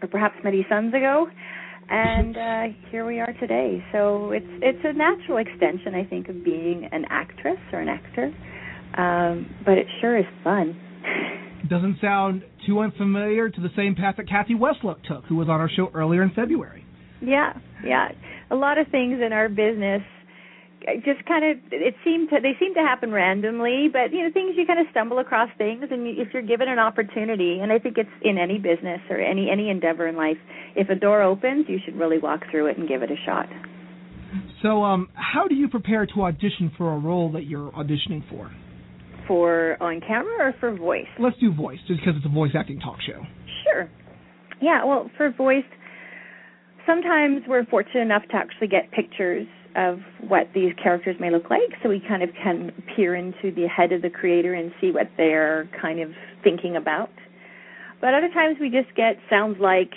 or 0.00 0.08
perhaps 0.08 0.36
many 0.44 0.64
suns 0.68 0.92
ago 0.94 1.26
and 1.88 2.36
uh 2.36 2.76
here 2.90 3.06
we 3.06 3.18
are 3.18 3.32
today 3.40 3.82
so 3.90 4.30
it's 4.30 4.46
it's 4.60 4.78
a 4.84 4.92
natural 4.92 5.38
extension 5.38 5.94
i 5.94 6.04
think 6.04 6.28
of 6.28 6.44
being 6.44 6.88
an 6.92 7.06
actress 7.08 7.58
or 7.72 7.80
an 7.80 7.88
actor 7.88 8.26
um 8.98 9.46
but 9.64 9.78
it 9.78 9.86
sure 10.00 10.18
is 10.18 10.26
fun 10.44 10.78
Doesn't 11.68 11.98
sound 12.00 12.42
too 12.66 12.80
unfamiliar 12.80 13.48
to 13.48 13.60
the 13.60 13.70
same 13.76 13.94
path 13.94 14.16
that 14.18 14.28
Cathy 14.28 14.54
Weseluck 14.54 15.02
took, 15.04 15.24
who 15.26 15.36
was 15.36 15.48
on 15.48 15.60
our 15.60 15.70
show 15.70 15.90
earlier 15.94 16.22
in 16.22 16.30
February. 16.30 16.84
yeah 17.20 17.52
yeah 17.84 18.08
a 18.50 18.54
lot 18.56 18.78
of 18.78 18.86
things 18.88 19.20
in 19.24 19.32
our 19.32 19.48
business 19.48 20.02
just 21.04 21.24
kind 21.26 21.44
of 21.44 21.56
it 21.70 21.94
seemed 22.04 22.28
to 22.30 22.36
they 22.42 22.54
seem 22.58 22.74
to 22.74 22.80
happen 22.80 23.12
randomly 23.12 23.88
but 23.92 24.12
you 24.12 24.22
know 24.24 24.30
things 24.32 24.54
you 24.56 24.66
kind 24.66 24.80
of 24.80 24.86
stumble 24.90 25.20
across 25.20 25.48
things 25.56 25.84
and 25.90 26.06
you, 26.06 26.14
if 26.20 26.28
you're 26.32 26.42
given 26.42 26.68
an 26.68 26.80
opportunity 26.80 27.60
and 27.62 27.70
i 27.70 27.78
think 27.78 27.96
it's 27.96 28.10
in 28.22 28.36
any 28.38 28.58
business 28.58 29.00
or 29.08 29.18
any 29.18 29.48
any 29.50 29.70
endeavor 29.70 30.08
in 30.08 30.16
life 30.16 30.38
if 30.74 30.88
a 30.88 30.94
door 30.96 31.22
opens 31.22 31.66
you 31.68 31.78
should 31.84 31.96
really 31.96 32.18
walk 32.18 32.40
through 32.50 32.66
it 32.66 32.76
and 32.76 32.88
give 32.88 33.02
it 33.02 33.10
a 33.10 33.16
shot 33.24 33.46
So, 34.62 34.82
um, 34.84 35.08
how 35.14 35.46
do 35.48 35.54
you 35.54 35.68
prepare 35.68 36.06
to 36.06 36.22
audition 36.22 36.70
for 36.78 36.94
a 36.94 36.98
role 36.98 37.32
that 37.32 37.44
you're 37.46 37.70
auditioning 37.72 38.22
for? 38.30 38.50
For 39.32 39.82
on 39.82 39.98
camera 40.06 40.48
or 40.48 40.54
for 40.60 40.76
voice 40.76 41.06
Let's 41.18 41.38
do 41.38 41.54
voice, 41.54 41.78
just 41.88 42.00
because 42.00 42.16
it's 42.18 42.26
a 42.26 42.28
voice 42.28 42.50
acting 42.54 42.78
talk 42.80 42.98
show. 43.00 43.24
Sure. 43.64 43.88
Yeah, 44.60 44.84
well, 44.84 45.10
for 45.16 45.30
voice, 45.30 45.64
sometimes 46.86 47.40
we're 47.48 47.64
fortunate 47.64 48.02
enough 48.02 48.24
to 48.30 48.36
actually 48.36 48.68
get 48.68 48.90
pictures 48.92 49.46
of 49.74 50.00
what 50.28 50.48
these 50.54 50.72
characters 50.82 51.16
may 51.18 51.30
look 51.30 51.48
like, 51.48 51.72
so 51.82 51.88
we 51.88 52.02
kind 52.06 52.22
of 52.22 52.28
can 52.42 52.72
peer 52.94 53.14
into 53.14 53.50
the 53.56 53.66
head 53.74 53.90
of 53.92 54.02
the 54.02 54.10
creator 54.10 54.52
and 54.52 54.70
see 54.82 54.90
what 54.90 55.08
they're 55.16 55.66
kind 55.80 55.98
of 55.98 56.10
thinking 56.44 56.76
about. 56.76 57.08
But 58.02 58.12
other 58.12 58.28
times 58.34 58.58
we 58.60 58.68
just 58.68 58.94
get 58.94 59.16
sounds 59.30 59.56
like 59.58 59.92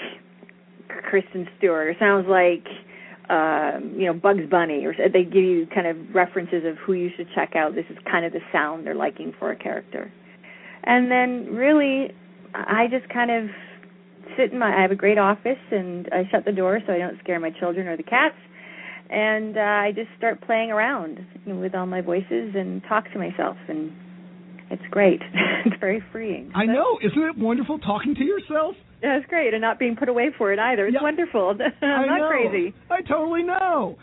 Kristen 1.10 1.46
Stewart 1.58 1.90
or 1.90 1.96
sounds 2.00 2.26
like 2.30 2.64
um, 3.30 3.94
you 3.96 4.06
know 4.06 4.14
Bugs 4.14 4.50
Bunny, 4.50 4.86
or 4.86 4.94
they 4.94 5.24
give 5.24 5.44
you 5.44 5.68
kind 5.74 5.88
of 5.88 5.98
references 6.14 6.64
of 6.66 6.78
who 6.78 6.94
you 6.94 7.10
should 7.16 7.28
check 7.36 7.56
out. 7.56 7.76
This 7.76 7.86
is 7.90 7.98
kind 8.10 8.26
of 8.26 8.34
the 8.34 8.42
sound 8.52 8.86
they're 8.86 8.96
liking 8.96 9.34
for 9.40 9.52
a 9.52 9.56
character, 9.56 10.12
and 10.84 11.10
then 11.10 11.56
really, 11.56 12.14
I 12.54 12.88
just 12.90 13.12
kind 13.12 13.32
of 13.32 13.50
sit 14.38 14.52
in 14.52 14.60
my. 14.60 14.78
I 14.78 14.82
have 14.82 14.92
a 14.92 14.96
great 14.96 15.18
office, 15.18 15.62
and 15.72 16.08
I 16.12 16.24
shut 16.32 16.46
the 16.46 16.52
door 16.52 16.80
so 16.86 16.94
I 16.94 16.98
don't 16.98 17.20
scare 17.20 17.40
my 17.40 17.52
children 17.52 17.88
or 17.88 17.98
the 17.98 18.04
cats, 18.04 18.38
and 19.10 19.58
uh, 19.58 19.62
I 19.62 19.92
just 19.96 20.10
start 20.18 20.42
playing 20.42 20.72
around 20.72 21.26
with 21.46 21.76
all 21.76 21.86
my 21.86 22.02
voices 22.02 22.54
and 22.56 22.82
talk 22.88 23.12
to 23.14 23.20
myself, 23.20 23.58
and 23.68 23.92
it's 24.70 24.84
great. 24.92 25.22
it's 25.66 25.80
very 25.80 26.04
freeing. 26.12 26.52
I 26.56 26.66
know, 26.66 27.00
isn't 27.02 27.22
it 27.22 27.38
wonderful 27.38 27.80
talking 27.80 28.16
to 28.16 28.24
yourself? 28.24 28.76
That's 29.06 29.26
great, 29.28 29.54
and 29.54 29.62
not 29.62 29.78
being 29.78 29.96
put 29.96 30.10
away 30.10 30.32
for 30.36 30.52
it 30.52 30.58
either. 30.60 30.88
It's 30.88 30.98
wonderful. 31.00 31.56
I'm 31.82 31.88
I 31.88 32.06
not 32.06 32.18
know. 32.18 32.28
crazy. 32.30 32.74
I 32.90 33.02
totally 33.02 33.44
know. 33.44 33.98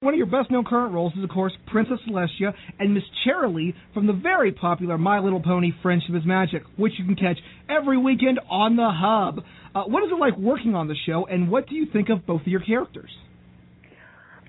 One 0.00 0.14
of 0.14 0.18
your 0.18 0.26
best 0.26 0.50
known 0.50 0.64
current 0.64 0.94
roles 0.94 1.12
is, 1.16 1.22
of 1.22 1.28
course, 1.28 1.52
Princess 1.70 1.98
Celestia 2.08 2.54
and 2.78 2.94
Miss 2.94 3.02
Cheerilee 3.24 3.74
from 3.92 4.06
the 4.06 4.12
very 4.14 4.50
popular 4.50 4.96
My 4.96 5.18
Little 5.20 5.42
Pony 5.42 5.72
Friendship 5.82 6.14
is 6.16 6.24
Magic, 6.24 6.62
which 6.76 6.94
you 6.98 7.04
can 7.04 7.16
catch 7.16 7.38
every 7.68 7.98
weekend 7.98 8.40
on 8.50 8.76
the 8.76 8.90
Hub. 8.90 9.44
Uh, 9.74 9.84
what 9.84 10.02
is 10.02 10.10
it 10.10 10.18
like 10.18 10.36
working 10.38 10.74
on 10.74 10.88
the 10.88 10.96
show, 11.06 11.26
and 11.26 11.50
what 11.50 11.68
do 11.68 11.74
you 11.74 11.86
think 11.92 12.08
of 12.08 12.26
both 12.26 12.40
of 12.40 12.46
your 12.48 12.60
characters? 12.60 13.10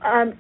Um, 0.03 0.33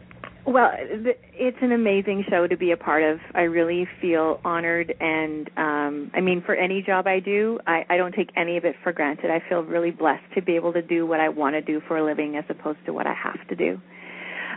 well, 0.45 0.71
it's 0.75 1.57
an 1.61 1.71
amazing 1.71 2.25
show 2.29 2.47
to 2.47 2.57
be 2.57 2.71
a 2.71 2.77
part 2.77 3.03
of. 3.03 3.19
I 3.35 3.41
really 3.41 3.87
feel 4.01 4.39
honored, 4.43 4.93
and 4.99 5.49
um, 5.55 6.11
I 6.15 6.21
mean, 6.21 6.41
for 6.43 6.55
any 6.55 6.81
job 6.81 7.05
I 7.05 7.19
do, 7.19 7.59
I, 7.67 7.85
I 7.89 7.97
don't 7.97 8.13
take 8.13 8.29
any 8.35 8.57
of 8.57 8.65
it 8.65 8.75
for 8.83 8.91
granted. 8.91 9.29
I 9.29 9.41
feel 9.47 9.61
really 9.61 9.91
blessed 9.91 10.23
to 10.35 10.41
be 10.41 10.55
able 10.55 10.73
to 10.73 10.81
do 10.81 11.05
what 11.05 11.19
I 11.19 11.29
want 11.29 11.53
to 11.53 11.61
do 11.61 11.79
for 11.87 11.97
a 11.97 12.03
living, 12.03 12.37
as 12.37 12.43
opposed 12.49 12.79
to 12.87 12.93
what 12.93 13.05
I 13.05 13.13
have 13.13 13.47
to 13.49 13.55
do. 13.55 13.79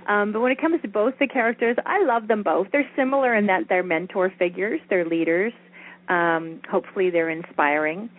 Um, 0.09 0.33
but 0.33 0.41
when 0.41 0.53
it 0.53 0.61
comes 0.61 0.81
to 0.83 0.89
both 0.89 1.15
the 1.19 1.27
characters, 1.27 1.77
I 1.85 2.05
love 2.05 2.29
them 2.29 2.43
both. 2.43 2.69
They're 2.73 2.89
similar 2.97 3.35
in 3.35 3.47
that 3.47 3.65
they're 3.69 3.83
mentor 3.83 4.33
figures, 4.39 4.81
they're 4.89 5.07
leaders. 5.07 5.53
Um, 6.09 6.61
hopefully, 6.71 7.11
they're 7.11 7.31
inspiring. 7.31 8.11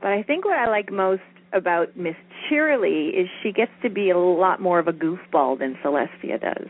But 0.00 0.12
I 0.12 0.22
think 0.22 0.44
what 0.44 0.58
I 0.58 0.68
like 0.68 0.92
most 0.92 1.22
about 1.54 1.96
Miss 1.96 2.16
Cheerilee 2.50 3.08
is 3.18 3.28
she 3.42 3.52
gets 3.52 3.70
to 3.82 3.88
be 3.88 4.10
a 4.10 4.18
lot 4.18 4.60
more 4.60 4.78
of 4.78 4.88
a 4.88 4.92
goofball 4.92 5.58
than 5.58 5.76
Celestia 5.82 6.40
does. 6.40 6.68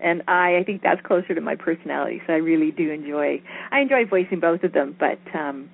And 0.00 0.22
I, 0.28 0.56
I 0.58 0.64
think 0.64 0.82
that's 0.82 1.00
closer 1.06 1.34
to 1.34 1.40
my 1.40 1.54
personality, 1.56 2.20
so 2.26 2.32
I 2.34 2.36
really 2.36 2.70
do 2.70 2.90
enjoy. 2.90 3.40
I 3.70 3.80
enjoy 3.80 4.04
voicing 4.08 4.40
both 4.40 4.62
of 4.62 4.72
them, 4.72 4.94
but 4.98 5.18
um, 5.34 5.70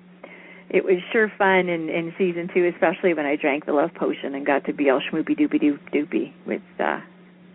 it 0.69 0.85
was 0.85 0.95
sure 1.11 1.31
fun 1.37 1.67
in 1.67 1.89
in 1.89 2.13
season 2.17 2.49
two, 2.53 2.69
especially 2.73 3.13
when 3.13 3.25
I 3.25 3.35
drank 3.35 3.65
the 3.65 3.73
love 3.73 3.91
potion 3.95 4.33
and 4.33 4.45
got 4.45 4.65
to 4.65 4.73
be 4.73 4.89
all 4.89 5.01
schmoopy 5.01 5.37
doopy 5.37 5.61
doop 5.61 5.79
doopy 5.93 6.31
with 6.47 6.61
uh, 6.79 7.01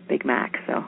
Big 0.07 0.25
Mac. 0.25 0.53
So 0.67 0.85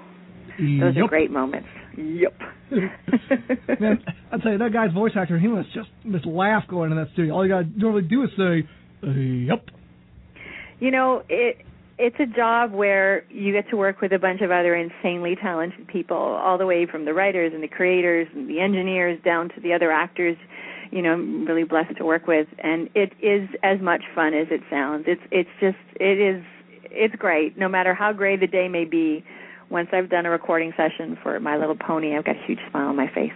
those 0.60 0.96
Yep. 0.96 1.06
are 1.06 1.08
great 1.08 1.32
moments. 1.32 1.68
Yep. 1.98 2.40
Man, 3.80 4.04
I'll 4.32 4.40
tell 4.40 4.52
you 4.52 4.58
that 4.60 4.72
guy's 4.72 4.94
voice 4.94 5.14
actor. 5.16 5.40
He 5.40 5.48
must 5.48 5.74
just 5.74 5.90
just 6.12 6.26
laugh 6.26 6.64
going 6.70 6.92
in 6.92 6.98
that 6.98 7.10
studio. 7.14 7.34
All 7.34 7.44
you 7.46 7.52
gotta 7.52 7.68
normally 7.76 8.04
do 8.04 8.24
is 8.24 8.30
say, 8.38 8.68
uh, 9.04 9.10
"Yep." 9.10 9.66
you 10.80 10.92
know 10.92 11.24
it 11.30 11.58
it's 12.02 12.16
a 12.20 12.26
job 12.26 12.74
where 12.74 13.24
you 13.30 13.54
get 13.54 13.70
to 13.70 13.78
work 13.78 14.02
with 14.02 14.12
a 14.12 14.18
bunch 14.18 14.42
of 14.42 14.50
other 14.50 14.76
insanely 14.76 15.36
talented 15.40 15.88
people 15.88 16.18
all 16.18 16.58
the 16.58 16.66
way 16.66 16.88
from 16.88 17.06
the 17.06 17.14
writers 17.14 17.52
and 17.54 17.62
the 17.62 17.68
creators 17.68 18.28
and 18.34 18.50
the 18.50 18.60
engineers 18.60 19.20
down 19.24 19.50
to 19.50 19.62
the 19.62 19.74
other 19.74 19.92
actors 19.92 20.36
you 20.92 21.02
know 21.02 21.14
I'm 21.14 21.46
really 21.46 21.64
blessed 21.64 21.98
to 21.98 22.06
work 22.06 22.28
with. 22.28 22.48
And 22.60 22.90
it 22.96 23.14
is 23.22 23.50
as 23.64 23.80
much 23.82 24.02
fun 24.14 24.34
as 24.34 24.48
it 24.52 24.62
sounds. 24.70 25.06
It's 25.08 25.22
it's 25.32 25.50
just 25.60 25.78
it 26.00 26.20
is 26.20 26.44
it's 26.86 27.16
great 27.16 27.58
no 27.58 27.70
matter 27.70 27.94
how 27.94 28.14
gray 28.14 28.36
the 28.36 28.48
day 28.48 28.68
may 28.68 28.86
be. 28.86 29.24
Once 29.70 29.88
I've 29.94 30.10
done 30.10 30.26
a 30.26 30.30
recording 30.30 30.74
session 30.76 31.18
for 31.24 31.40
My 31.40 31.56
Little 31.56 31.78
Pony 31.78 32.16
I've 32.18 32.26
got 32.26 32.36
a 32.36 32.46
huge 32.46 32.60
smile 32.70 32.90
on 32.90 32.98
my 32.98 33.08
face. 33.08 33.32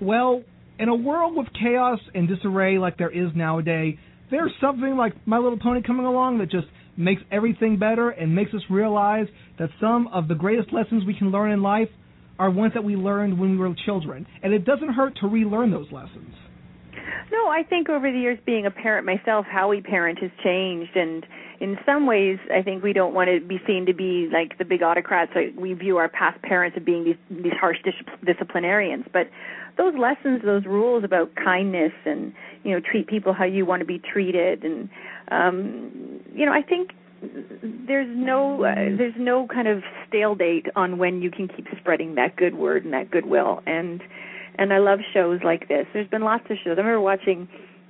Well, 0.00 0.42
in 0.78 0.88
a 0.88 0.94
world 0.94 1.36
with 1.36 1.46
chaos 1.54 2.00
and 2.14 2.28
disarray 2.28 2.76
like 2.78 2.98
there 2.98 3.10
is 3.10 3.30
nowadays, 3.34 3.96
there's 4.30 4.52
something 4.60 4.96
like 4.96 5.14
My 5.26 5.38
Little 5.38 5.58
Pony 5.58 5.80
coming 5.80 6.04
along 6.04 6.38
that 6.38 6.50
just 6.50 6.66
makes 6.96 7.22
everything 7.30 7.78
better 7.78 8.10
and 8.10 8.34
makes 8.34 8.52
us 8.54 8.62
realize 8.70 9.26
that 9.58 9.70
some 9.80 10.08
of 10.08 10.28
the 10.28 10.34
greatest 10.34 10.72
lessons 10.72 11.04
we 11.04 11.14
can 11.14 11.30
learn 11.30 11.50
in 11.50 11.62
life 11.62 11.88
are 12.38 12.50
ones 12.50 12.72
that 12.74 12.84
we 12.84 12.96
learned 12.96 13.38
when 13.38 13.52
we 13.52 13.56
were 13.56 13.74
children. 13.84 14.26
And 14.42 14.52
it 14.52 14.64
doesn't 14.64 14.92
hurt 14.92 15.16
to 15.20 15.28
relearn 15.28 15.70
those 15.70 15.90
lessons. 15.92 16.34
No, 17.30 17.48
I 17.48 17.62
think 17.62 17.88
over 17.88 18.12
the 18.12 18.18
years 18.18 18.38
being 18.44 18.66
a 18.66 18.70
parent 18.70 19.06
myself, 19.06 19.46
how 19.50 19.68
we 19.68 19.80
parent 19.80 20.18
has 20.18 20.30
changed, 20.44 20.94
and 20.94 21.24
in 21.60 21.78
some 21.86 22.06
ways, 22.06 22.38
I 22.52 22.60
think 22.60 22.82
we 22.82 22.92
don't 22.92 23.14
want 23.14 23.30
to 23.30 23.40
be 23.40 23.58
seen 23.66 23.86
to 23.86 23.94
be 23.94 24.28
like 24.30 24.58
the 24.58 24.66
big 24.66 24.82
autocrats. 24.82 25.32
Like 25.34 25.54
we 25.56 25.72
view 25.72 25.96
our 25.96 26.08
past 26.08 26.42
parents 26.42 26.76
as 26.76 26.84
being 26.84 27.04
these 27.04 27.16
these 27.30 27.54
harsh 27.58 27.78
dis- 27.84 27.94
disciplinarians, 28.26 29.06
but 29.12 29.28
those 29.76 29.94
lessons, 29.98 30.42
those 30.44 30.64
rules 30.66 31.04
about 31.04 31.34
kindness 31.34 31.92
and 32.04 32.32
you 32.64 32.72
know 32.72 32.80
treat 32.80 33.06
people 33.06 33.32
how 33.32 33.44
you 33.44 33.64
want 33.66 33.80
to 33.80 33.86
be 33.86 33.98
treated, 33.98 34.64
and 34.64 34.88
um, 35.30 36.20
you 36.34 36.46
know, 36.46 36.52
I 36.52 36.62
think 36.62 36.90
there's 37.86 38.08
no 38.10 38.64
uh, 38.64 38.96
there's 38.96 39.14
no 39.16 39.46
kind 39.46 39.68
of 39.68 39.82
stale 40.08 40.34
date 40.34 40.66
on 40.74 40.98
when 40.98 41.22
you 41.22 41.30
can 41.30 41.48
keep 41.48 41.66
spreading 41.78 42.16
that 42.16 42.36
good 42.36 42.54
word 42.56 42.84
and 42.84 42.92
that 42.92 43.10
goodwill 43.10 43.60
and 43.66 44.02
and 44.58 44.72
I 44.72 44.78
love 44.78 44.98
shows 45.14 45.40
like 45.42 45.68
this. 45.68 45.86
There's 45.94 46.08
been 46.08 46.22
lots 46.22 46.44
of 46.50 46.58
shows. 46.62 46.74
I 46.76 46.82
remember 46.82 47.00
watching 47.00 47.48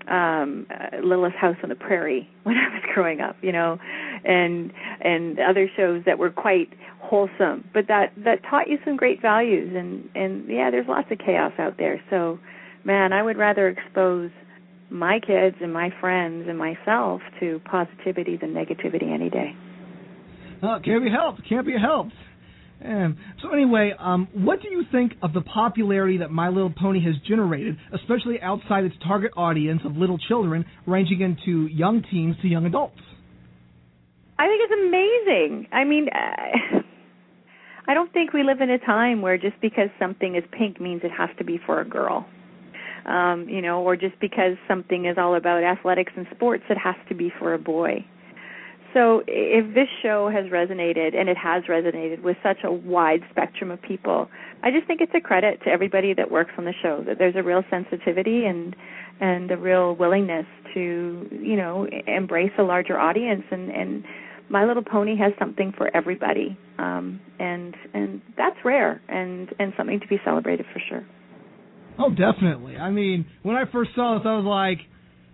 um 0.08 0.66
uh, 0.70 0.98
Littlest 1.02 1.36
House 1.36 1.56
on 1.62 1.68
the 1.70 1.74
Prairie 1.74 2.28
when 2.42 2.56
I 2.56 2.68
was 2.68 2.82
growing 2.94 3.20
up, 3.20 3.36
you 3.42 3.52
know, 3.52 3.78
and 4.24 4.72
and 5.00 5.38
other 5.38 5.68
shows 5.76 6.02
that 6.04 6.18
were 6.18 6.30
quite 6.30 6.68
wholesome, 7.12 7.68
but 7.74 7.88
that 7.88 8.14
that 8.24 8.38
taught 8.48 8.68
you 8.68 8.78
some 8.86 8.96
great 8.96 9.20
values 9.20 9.70
and 9.76 10.08
and 10.14 10.48
yeah, 10.48 10.70
there's 10.70 10.88
lots 10.88 11.08
of 11.10 11.18
chaos 11.18 11.52
out 11.58 11.76
there. 11.76 12.02
So, 12.08 12.38
man, 12.84 13.12
I 13.12 13.22
would 13.22 13.36
rather 13.36 13.68
expose 13.68 14.30
my 14.88 15.20
kids 15.20 15.56
and 15.60 15.74
my 15.74 15.90
friends 16.00 16.46
and 16.48 16.56
myself 16.56 17.20
to 17.38 17.60
positivity 17.70 18.38
than 18.38 18.54
negativity 18.54 19.12
any 19.12 19.28
day. 19.28 19.54
Oh, 20.62 20.78
can't 20.82 21.04
be 21.04 21.10
helped. 21.10 21.46
Can't 21.46 21.66
be 21.66 21.74
helped. 21.78 22.14
And 22.80 23.16
so 23.42 23.50
anyway, 23.52 23.92
um, 23.98 24.28
what 24.32 24.62
do 24.62 24.70
you 24.70 24.84
think 24.90 25.12
of 25.22 25.34
the 25.34 25.42
popularity 25.42 26.18
that 26.18 26.30
My 26.30 26.48
Little 26.48 26.72
Pony 26.74 27.04
has 27.04 27.14
generated, 27.28 27.76
especially 27.92 28.40
outside 28.40 28.84
its 28.84 28.96
target 29.06 29.32
audience 29.36 29.82
of 29.84 29.96
little 29.96 30.18
children, 30.18 30.64
ranging 30.86 31.20
into 31.20 31.66
young 31.66 32.02
teens 32.10 32.36
to 32.42 32.48
young 32.48 32.64
adults? 32.64 33.00
I 34.38 34.46
think 34.48 34.62
it's 34.64 34.72
amazing. 34.72 35.68
I 35.72 35.84
mean, 35.84 36.08
uh, 36.08 36.81
I 37.88 37.94
don't 37.94 38.12
think 38.12 38.32
we 38.32 38.42
live 38.42 38.60
in 38.60 38.70
a 38.70 38.78
time 38.78 39.22
where 39.22 39.36
just 39.36 39.60
because 39.60 39.88
something 39.98 40.36
is 40.36 40.44
pink 40.52 40.80
means 40.80 41.02
it 41.04 41.10
has 41.10 41.30
to 41.38 41.44
be 41.44 41.58
for 41.64 41.80
a 41.80 41.84
girl. 41.84 42.26
Um, 43.06 43.48
you 43.48 43.60
know, 43.60 43.82
or 43.82 43.96
just 43.96 44.18
because 44.20 44.56
something 44.68 45.06
is 45.06 45.18
all 45.18 45.34
about 45.34 45.64
athletics 45.64 46.12
and 46.16 46.24
sports, 46.32 46.62
it 46.70 46.78
has 46.78 46.94
to 47.08 47.16
be 47.16 47.32
for 47.36 47.52
a 47.52 47.58
boy. 47.58 48.04
So 48.94 49.22
if 49.26 49.74
this 49.74 49.88
show 50.02 50.28
has 50.28 50.46
resonated, 50.46 51.16
and 51.16 51.28
it 51.28 51.36
has 51.36 51.64
resonated 51.64 52.22
with 52.22 52.36
such 52.42 52.58
a 52.62 52.70
wide 52.70 53.22
spectrum 53.30 53.70
of 53.70 53.80
people, 53.80 54.28
I 54.62 54.70
just 54.70 54.86
think 54.86 55.00
it's 55.00 55.14
a 55.14 55.20
credit 55.20 55.60
to 55.64 55.70
everybody 55.70 56.12
that 56.14 56.30
works 56.30 56.52
on 56.58 56.64
the 56.64 56.74
show 56.82 57.02
that 57.06 57.18
there's 57.18 57.36
a 57.36 57.42
real 57.42 57.64
sensitivity 57.70 58.44
and 58.44 58.76
and 59.20 59.50
a 59.50 59.56
real 59.56 59.94
willingness 59.94 60.46
to 60.74 61.26
you 61.30 61.56
know 61.56 61.86
embrace 62.06 62.52
a 62.58 62.62
larger 62.62 62.98
audience 62.98 63.44
and 63.50 63.70
and 63.70 64.04
my 64.48 64.64
little 64.64 64.82
pony 64.84 65.16
has 65.16 65.32
something 65.38 65.72
for 65.76 65.94
everybody 65.96 66.56
um 66.78 67.20
and 67.38 67.74
and 67.94 68.20
that's 68.36 68.56
rare 68.64 69.00
and 69.08 69.48
and 69.58 69.72
something 69.76 70.00
to 70.00 70.06
be 70.08 70.18
celebrated 70.24 70.66
for 70.72 70.80
sure 70.88 71.04
Oh, 71.98 72.08
definitely. 72.08 72.76
I 72.76 72.90
mean, 72.90 73.26
when 73.42 73.54
I 73.54 73.64
first 73.70 73.90
saw 73.94 74.16
this, 74.16 74.22
I 74.26 74.34
was 74.34 74.46
like, 74.46 74.78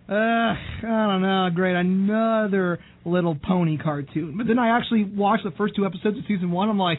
uh, 0.08 0.12
I 0.12 1.06
don't 1.06 1.22
know, 1.22 1.48
great, 1.54 1.76
another 1.76 2.80
Little 3.04 3.36
Pony 3.40 3.78
cartoon. 3.78 4.34
But 4.36 4.48
then 4.48 4.58
I 4.58 4.76
actually 4.76 5.04
watched 5.04 5.44
the 5.44 5.52
first 5.52 5.76
two 5.76 5.86
episodes 5.86 6.18
of 6.18 6.24
season 6.26 6.50
one. 6.50 6.68
I'm 6.68 6.76
like, 6.76 6.98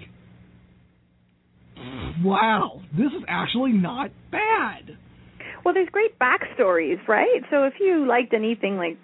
wow, 2.24 2.82
this 2.94 3.08
is 3.08 3.24
actually 3.28 3.74
not 3.74 4.12
bad. 4.32 4.98
well 5.66 5.74
there's 5.74 5.90
great 5.92 6.18
backstories 6.20 7.06
right 7.08 7.42
so 7.52 7.64
if 7.66 7.74
you 7.80 8.08
liked 8.08 8.34
anything 8.34 8.78
like 8.78 8.98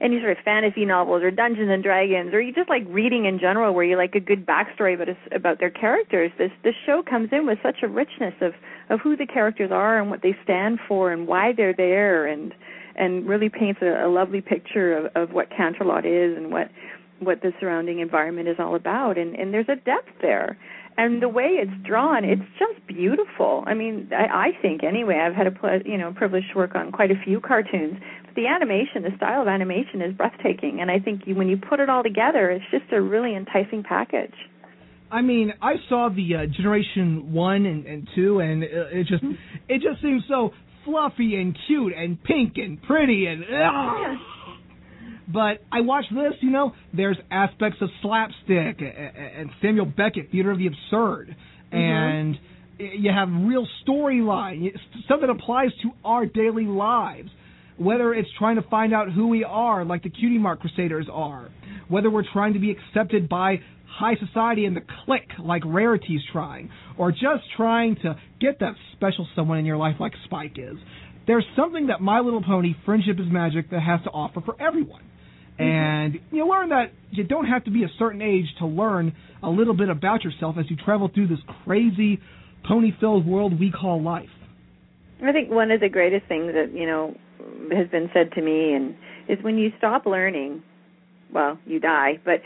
any 0.00 0.20
sort 0.20 0.36
of 0.36 0.38
fantasy 0.44 0.84
novels 0.84 1.22
or 1.22 1.30
Dungeons 1.30 1.70
and 1.70 1.82
Dragons, 1.82 2.32
or 2.34 2.40
you 2.40 2.52
just 2.52 2.68
like 2.68 2.84
reading 2.88 3.26
in 3.26 3.38
general, 3.38 3.74
where 3.74 3.84
you 3.84 3.96
like 3.96 4.14
a 4.14 4.20
good 4.20 4.46
backstory 4.46 4.94
about 4.94 5.16
about 5.32 5.58
their 5.60 5.70
characters. 5.70 6.30
This 6.38 6.50
this 6.62 6.74
show 6.86 7.02
comes 7.02 7.28
in 7.32 7.46
with 7.46 7.58
such 7.62 7.78
a 7.82 7.88
richness 7.88 8.34
of 8.40 8.52
of 8.90 9.00
who 9.00 9.16
the 9.16 9.26
characters 9.26 9.70
are 9.72 10.00
and 10.00 10.10
what 10.10 10.22
they 10.22 10.36
stand 10.42 10.78
for 10.86 11.12
and 11.12 11.26
why 11.26 11.52
they're 11.56 11.74
there, 11.74 12.26
and 12.26 12.54
and 12.96 13.26
really 13.26 13.48
paints 13.48 13.80
a, 13.82 14.06
a 14.06 14.08
lovely 14.08 14.40
picture 14.40 14.96
of 14.96 15.12
of 15.14 15.34
what 15.34 15.50
Canterlot 15.50 16.04
is 16.04 16.36
and 16.36 16.50
what 16.50 16.70
what 17.20 17.40
the 17.42 17.52
surrounding 17.60 18.00
environment 18.00 18.48
is 18.48 18.56
all 18.58 18.74
about. 18.74 19.18
And 19.18 19.34
and 19.34 19.52
there's 19.52 19.68
a 19.68 19.76
depth 19.76 20.10
there. 20.20 20.58
And 20.96 21.20
the 21.20 21.28
way 21.28 21.58
it's 21.58 21.72
drawn, 21.86 22.24
it's 22.24 22.42
just 22.58 22.86
beautiful. 22.86 23.64
I 23.66 23.74
mean, 23.74 24.10
I, 24.12 24.48
I 24.48 24.62
think 24.62 24.84
anyway. 24.84 25.16
I've 25.16 25.34
had 25.34 25.48
a 25.48 25.50
ple- 25.50 25.82
you 25.84 25.98
know 25.98 26.12
privilege 26.12 26.44
to 26.52 26.58
work 26.58 26.76
on 26.76 26.92
quite 26.92 27.10
a 27.10 27.20
few 27.24 27.40
cartoons, 27.40 27.98
but 28.24 28.34
the 28.36 28.46
animation, 28.46 29.02
the 29.02 29.16
style 29.16 29.42
of 29.42 29.48
animation 29.48 30.00
is 30.02 30.14
breathtaking, 30.14 30.78
and 30.80 30.90
I 30.90 31.00
think 31.00 31.22
you, 31.26 31.34
when 31.34 31.48
you 31.48 31.56
put 31.56 31.80
it 31.80 31.90
all 31.90 32.04
together, 32.04 32.50
it's 32.50 32.64
just 32.70 32.92
a 32.92 33.00
really 33.00 33.34
enticing 33.34 33.82
package. 33.82 34.34
I 35.10 35.22
mean, 35.22 35.52
I 35.60 35.74
saw 35.88 36.10
the 36.14 36.36
uh, 36.36 36.46
Generation 36.46 37.32
One 37.32 37.66
and, 37.66 37.86
and 37.86 38.08
Two, 38.14 38.38
and 38.38 38.62
it, 38.62 38.70
it 38.72 39.06
just 39.08 39.24
it 39.68 39.82
just 39.82 40.00
seems 40.00 40.22
so 40.28 40.50
fluffy 40.84 41.36
and 41.36 41.58
cute 41.66 41.92
and 41.96 42.22
pink 42.22 42.54
and 42.56 42.80
pretty 42.82 43.26
and. 43.26 43.42
ugh. 43.42 44.18
But 45.26 45.62
I 45.72 45.80
watch 45.80 46.04
this, 46.10 46.34
you 46.40 46.50
know, 46.50 46.74
there's 46.92 47.16
aspects 47.30 47.78
of 47.80 47.88
slapstick 48.02 48.80
and 48.80 49.50
Samuel 49.62 49.86
Beckett, 49.86 50.30
theater 50.30 50.50
of 50.50 50.58
the 50.58 50.66
absurd, 50.66 51.34
mm-hmm. 51.72 51.76
and 51.76 52.38
you 52.78 53.10
have 53.10 53.28
real 53.30 53.66
storyline, 53.86 54.70
stuff 55.04 55.20
that 55.20 55.30
applies 55.30 55.70
to 55.82 55.90
our 56.04 56.26
daily 56.26 56.66
lives. 56.66 57.30
Whether 57.76 58.14
it's 58.14 58.28
trying 58.38 58.54
to 58.54 58.62
find 58.62 58.94
out 58.94 59.10
who 59.10 59.26
we 59.26 59.42
are, 59.42 59.84
like 59.84 60.04
the 60.04 60.08
Cutie 60.08 60.38
Mark 60.38 60.60
Crusaders 60.60 61.08
are, 61.10 61.48
whether 61.88 62.08
we're 62.08 62.30
trying 62.32 62.52
to 62.52 62.60
be 62.60 62.70
accepted 62.70 63.28
by 63.28 63.62
high 63.88 64.14
society 64.16 64.64
and 64.64 64.76
the 64.76 64.82
clique, 65.04 65.30
like 65.40 65.62
Rarity's 65.64 66.20
trying, 66.32 66.70
or 66.96 67.10
just 67.10 67.42
trying 67.56 67.96
to 67.96 68.16
get 68.40 68.60
that 68.60 68.74
special 68.92 69.26
someone 69.34 69.58
in 69.58 69.64
your 69.64 69.76
life, 69.76 69.96
like 69.98 70.12
Spike 70.24 70.56
is. 70.56 70.76
There's 71.26 71.44
something 71.56 71.88
that 71.88 72.00
My 72.00 72.20
Little 72.20 72.42
Pony 72.42 72.74
Friendship 72.84 73.18
is 73.18 73.26
Magic 73.28 73.70
that 73.70 73.80
has 73.80 74.00
to 74.04 74.10
offer 74.10 74.40
for 74.40 74.54
everyone. 74.60 75.02
Mm-hmm. 75.58 75.62
And 75.62 76.20
you 76.32 76.48
learn 76.48 76.70
that 76.70 76.92
you 77.10 77.24
don't 77.24 77.46
have 77.46 77.64
to 77.64 77.70
be 77.70 77.84
a 77.84 77.90
certain 77.98 78.22
age 78.22 78.46
to 78.58 78.66
learn 78.66 79.14
a 79.42 79.48
little 79.48 79.76
bit 79.76 79.88
about 79.88 80.24
yourself 80.24 80.56
as 80.58 80.68
you 80.68 80.76
travel 80.76 81.10
through 81.12 81.28
this 81.28 81.38
crazy 81.64 82.20
pony-filled 82.66 83.26
world 83.26 83.58
we 83.58 83.70
call 83.70 84.02
life. 84.02 84.28
I 85.22 85.32
think 85.32 85.50
one 85.50 85.70
of 85.70 85.80
the 85.80 85.88
greatest 85.88 86.26
things 86.26 86.52
that 86.54 86.72
you 86.74 86.86
know 86.86 87.16
has 87.72 87.88
been 87.88 88.10
said 88.12 88.32
to 88.32 88.42
me, 88.42 88.72
and 88.72 88.94
is 89.28 89.42
when 89.42 89.58
you 89.58 89.70
stop 89.78 90.06
learning, 90.06 90.62
well, 91.32 91.58
you 91.66 91.80
die. 91.80 92.18
But 92.24 92.42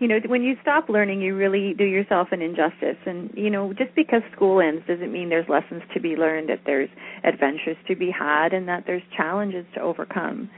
you 0.00 0.08
know, 0.08 0.18
when 0.26 0.42
you 0.42 0.56
stop 0.62 0.88
learning, 0.88 1.20
you 1.20 1.36
really 1.36 1.74
do 1.74 1.84
yourself 1.84 2.28
an 2.32 2.42
injustice. 2.42 2.98
And 3.06 3.30
you 3.34 3.50
know, 3.50 3.72
just 3.72 3.94
because 3.94 4.22
school 4.34 4.60
ends 4.60 4.82
doesn't 4.86 5.12
mean 5.12 5.28
there's 5.28 5.48
lessons 5.48 5.82
to 5.94 6.00
be 6.00 6.16
learned, 6.16 6.48
that 6.48 6.60
there's 6.66 6.90
adventures 7.22 7.76
to 7.88 7.96
be 7.96 8.10
had, 8.10 8.52
and 8.52 8.68
that 8.68 8.84
there's 8.86 9.02
challenges 9.16 9.64
to 9.74 9.80
overcome. 9.80 10.50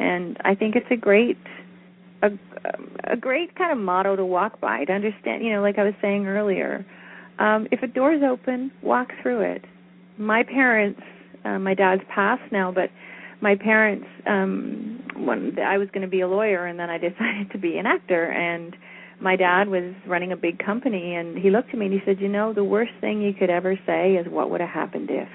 And 0.00 0.36
I 0.44 0.54
think 0.54 0.74
it's 0.74 0.90
a 0.90 0.96
great 0.96 1.38
a, 2.22 2.30
a 3.04 3.16
great 3.16 3.54
kind 3.56 3.72
of 3.72 3.78
motto 3.78 4.16
to 4.16 4.24
walk 4.24 4.60
by 4.60 4.84
to 4.84 4.92
understand 4.92 5.42
you 5.42 5.50
know 5.52 5.62
like 5.62 5.78
i 5.78 5.82
was 5.82 5.94
saying 6.02 6.26
earlier 6.26 6.84
um 7.38 7.66
if 7.70 7.82
a 7.82 7.86
door's 7.86 8.22
open 8.22 8.70
walk 8.82 9.08
through 9.22 9.40
it 9.40 9.64
my 10.18 10.42
parents 10.42 11.00
uh, 11.46 11.58
my 11.58 11.72
dad's 11.72 12.02
passed 12.14 12.52
now 12.52 12.70
but 12.70 12.90
my 13.40 13.56
parents 13.56 14.04
um 14.26 15.00
when 15.16 15.58
I 15.58 15.78
was 15.78 15.88
going 15.92 16.02
to 16.02 16.08
be 16.08 16.20
a 16.20 16.28
lawyer 16.28 16.66
and 16.66 16.78
then 16.78 16.90
I 16.90 16.98
decided 17.08 17.50
to 17.52 17.58
be 17.58 17.78
an 17.78 17.86
actor 17.86 18.30
and 18.30 18.76
my 19.20 19.36
dad 19.36 19.68
was 19.68 19.94
running 20.06 20.32
a 20.32 20.36
big 20.36 20.58
company 20.64 21.14
and 21.14 21.36
he 21.36 21.50
looked 21.50 21.70
at 21.70 21.78
me 21.78 21.86
and 21.86 21.94
he 21.94 22.00
said, 22.06 22.20
"You 22.20 22.28
know, 22.28 22.54
the 22.54 22.64
worst 22.64 22.92
thing 23.02 23.20
you 23.20 23.34
could 23.34 23.50
ever 23.50 23.78
say 23.86 24.14
is 24.14 24.26
what 24.26 24.50
would 24.50 24.62
have 24.62 24.70
happened 24.70 25.10
if." 25.10 25.28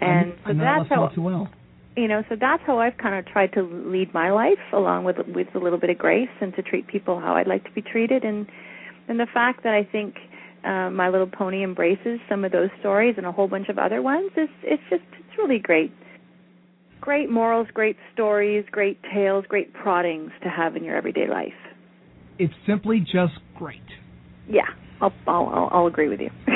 And 0.00 0.34
so 0.46 0.52
that 0.54 0.58
that's 0.58 0.88
how 0.88 1.10
well. 1.16 1.48
You 1.96 2.08
know, 2.08 2.22
so 2.28 2.36
that's 2.38 2.62
how 2.66 2.78
I've 2.78 2.96
kind 2.98 3.14
of 3.14 3.26
tried 3.32 3.52
to 3.54 3.62
lead 3.62 4.12
my 4.12 4.30
life 4.30 4.58
along 4.72 5.04
with 5.04 5.16
with 5.28 5.48
a 5.54 5.58
little 5.58 5.78
bit 5.78 5.90
of 5.90 5.98
grace 5.98 6.28
and 6.40 6.54
to 6.54 6.62
treat 6.62 6.86
people 6.86 7.18
how 7.20 7.34
I'd 7.34 7.46
like 7.46 7.64
to 7.64 7.72
be 7.72 7.82
treated 7.82 8.22
and 8.22 8.46
and 9.08 9.18
the 9.18 9.26
fact 9.32 9.62
that 9.64 9.72
I 9.72 9.84
think 9.84 10.16
uh, 10.64 10.90
My 10.90 11.08
Little 11.08 11.28
Pony 11.28 11.62
embraces 11.62 12.18
some 12.28 12.44
of 12.44 12.52
those 12.52 12.70
stories 12.80 13.14
and 13.16 13.24
a 13.24 13.32
whole 13.32 13.48
bunch 13.48 13.68
of 13.68 13.78
other 13.78 14.02
ones 14.02 14.30
is 14.36 14.48
it's 14.62 14.82
just 14.90 15.04
it's 15.12 15.38
really 15.38 15.58
great. 15.58 15.92
Great 17.00 17.30
morals, 17.30 17.68
great 17.72 17.96
stories, 18.12 18.64
great 18.70 18.98
tales, 19.14 19.44
great 19.48 19.72
proddings 19.72 20.32
to 20.42 20.48
have 20.48 20.76
in 20.76 20.84
your 20.84 20.96
everyday 20.96 21.28
life. 21.28 21.52
It's 22.38 22.54
simply 22.66 23.00
just 23.00 23.34
great. 23.56 23.80
Yeah, 24.48 24.68
I'll 25.00 25.12
I'll 25.26 25.46
I'll, 25.46 25.68
I'll 25.72 25.86
agree 25.86 26.08
with 26.08 26.20
you. 26.20 26.30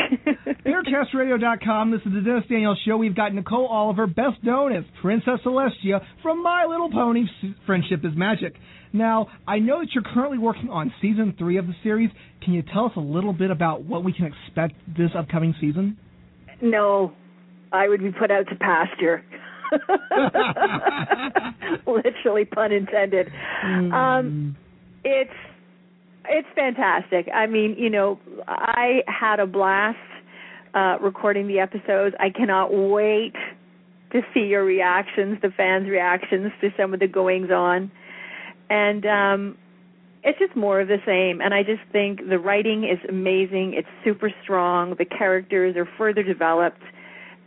BearcastRadio.com. 0.66 1.90
This 1.90 2.00
is 2.06 2.12
the 2.12 2.20
Dennis 2.20 2.44
Daniels 2.48 2.78
Show. 2.86 2.96
We've 2.96 3.14
got 3.14 3.34
Nicole 3.34 3.66
Oliver, 3.66 4.06
best 4.06 4.42
known 4.42 4.74
as 4.74 4.84
Princess 5.00 5.40
Celestia 5.44 6.00
from 6.22 6.42
My 6.42 6.66
Little 6.66 6.90
Pony 6.90 7.24
Friendship 7.66 8.00
is 8.04 8.12
Magic. 8.16 8.54
Now, 8.92 9.28
I 9.46 9.60
know 9.60 9.80
that 9.80 9.88
you're 9.94 10.02
currently 10.02 10.38
working 10.38 10.68
on 10.68 10.92
season 11.00 11.34
three 11.38 11.58
of 11.58 11.66
the 11.66 11.74
series. 11.82 12.10
Can 12.42 12.54
you 12.54 12.62
tell 12.62 12.86
us 12.86 12.92
a 12.96 13.00
little 13.00 13.32
bit 13.32 13.50
about 13.50 13.84
what 13.84 14.04
we 14.04 14.12
can 14.12 14.26
expect 14.26 14.74
this 14.96 15.10
upcoming 15.16 15.54
season? 15.60 15.96
No, 16.60 17.12
I 17.72 17.88
would 17.88 18.00
be 18.00 18.10
put 18.10 18.30
out 18.30 18.48
to 18.48 18.56
pasture. 18.56 19.24
Literally, 21.86 22.44
pun 22.44 22.72
intended. 22.72 23.28
Um, 23.62 24.56
it's 25.04 25.30
it's 26.28 26.48
fantastic. 26.54 27.28
I 27.34 27.46
mean, 27.46 27.76
you 27.78 27.90
know, 27.90 28.18
I 28.46 29.00
had 29.06 29.40
a 29.40 29.46
blast 29.46 29.98
uh, 30.74 30.96
recording 31.00 31.48
the 31.48 31.58
episodes. 31.58 32.14
I 32.20 32.30
cannot 32.30 32.72
wait 32.72 33.34
to 34.12 34.20
see 34.34 34.40
your 34.40 34.64
reactions, 34.64 35.38
the 35.40 35.50
fans' 35.56 35.88
reactions 35.88 36.52
to 36.60 36.70
some 36.76 36.94
of 36.94 37.00
the 37.00 37.06
goings 37.06 37.50
on, 37.50 37.90
and 38.68 39.06
um, 39.06 39.58
it's 40.22 40.38
just 40.38 40.56
more 40.56 40.80
of 40.80 40.88
the 40.88 40.98
same. 41.06 41.40
And 41.40 41.54
I 41.54 41.62
just 41.62 41.82
think 41.92 42.28
the 42.28 42.38
writing 42.38 42.84
is 42.84 42.98
amazing. 43.08 43.74
It's 43.76 43.88
super 44.04 44.30
strong. 44.42 44.94
The 44.98 45.04
characters 45.04 45.76
are 45.76 45.88
further 45.96 46.22
developed, 46.22 46.82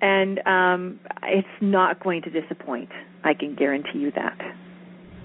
and 0.02 0.40
um, 0.46 1.00
it's 1.24 1.48
not 1.62 2.04
going 2.04 2.22
to 2.24 2.30
disappoint. 2.30 2.90
I 3.24 3.34
can 3.34 3.56
guarantee 3.56 4.00
you 4.00 4.12
that. 4.12 4.38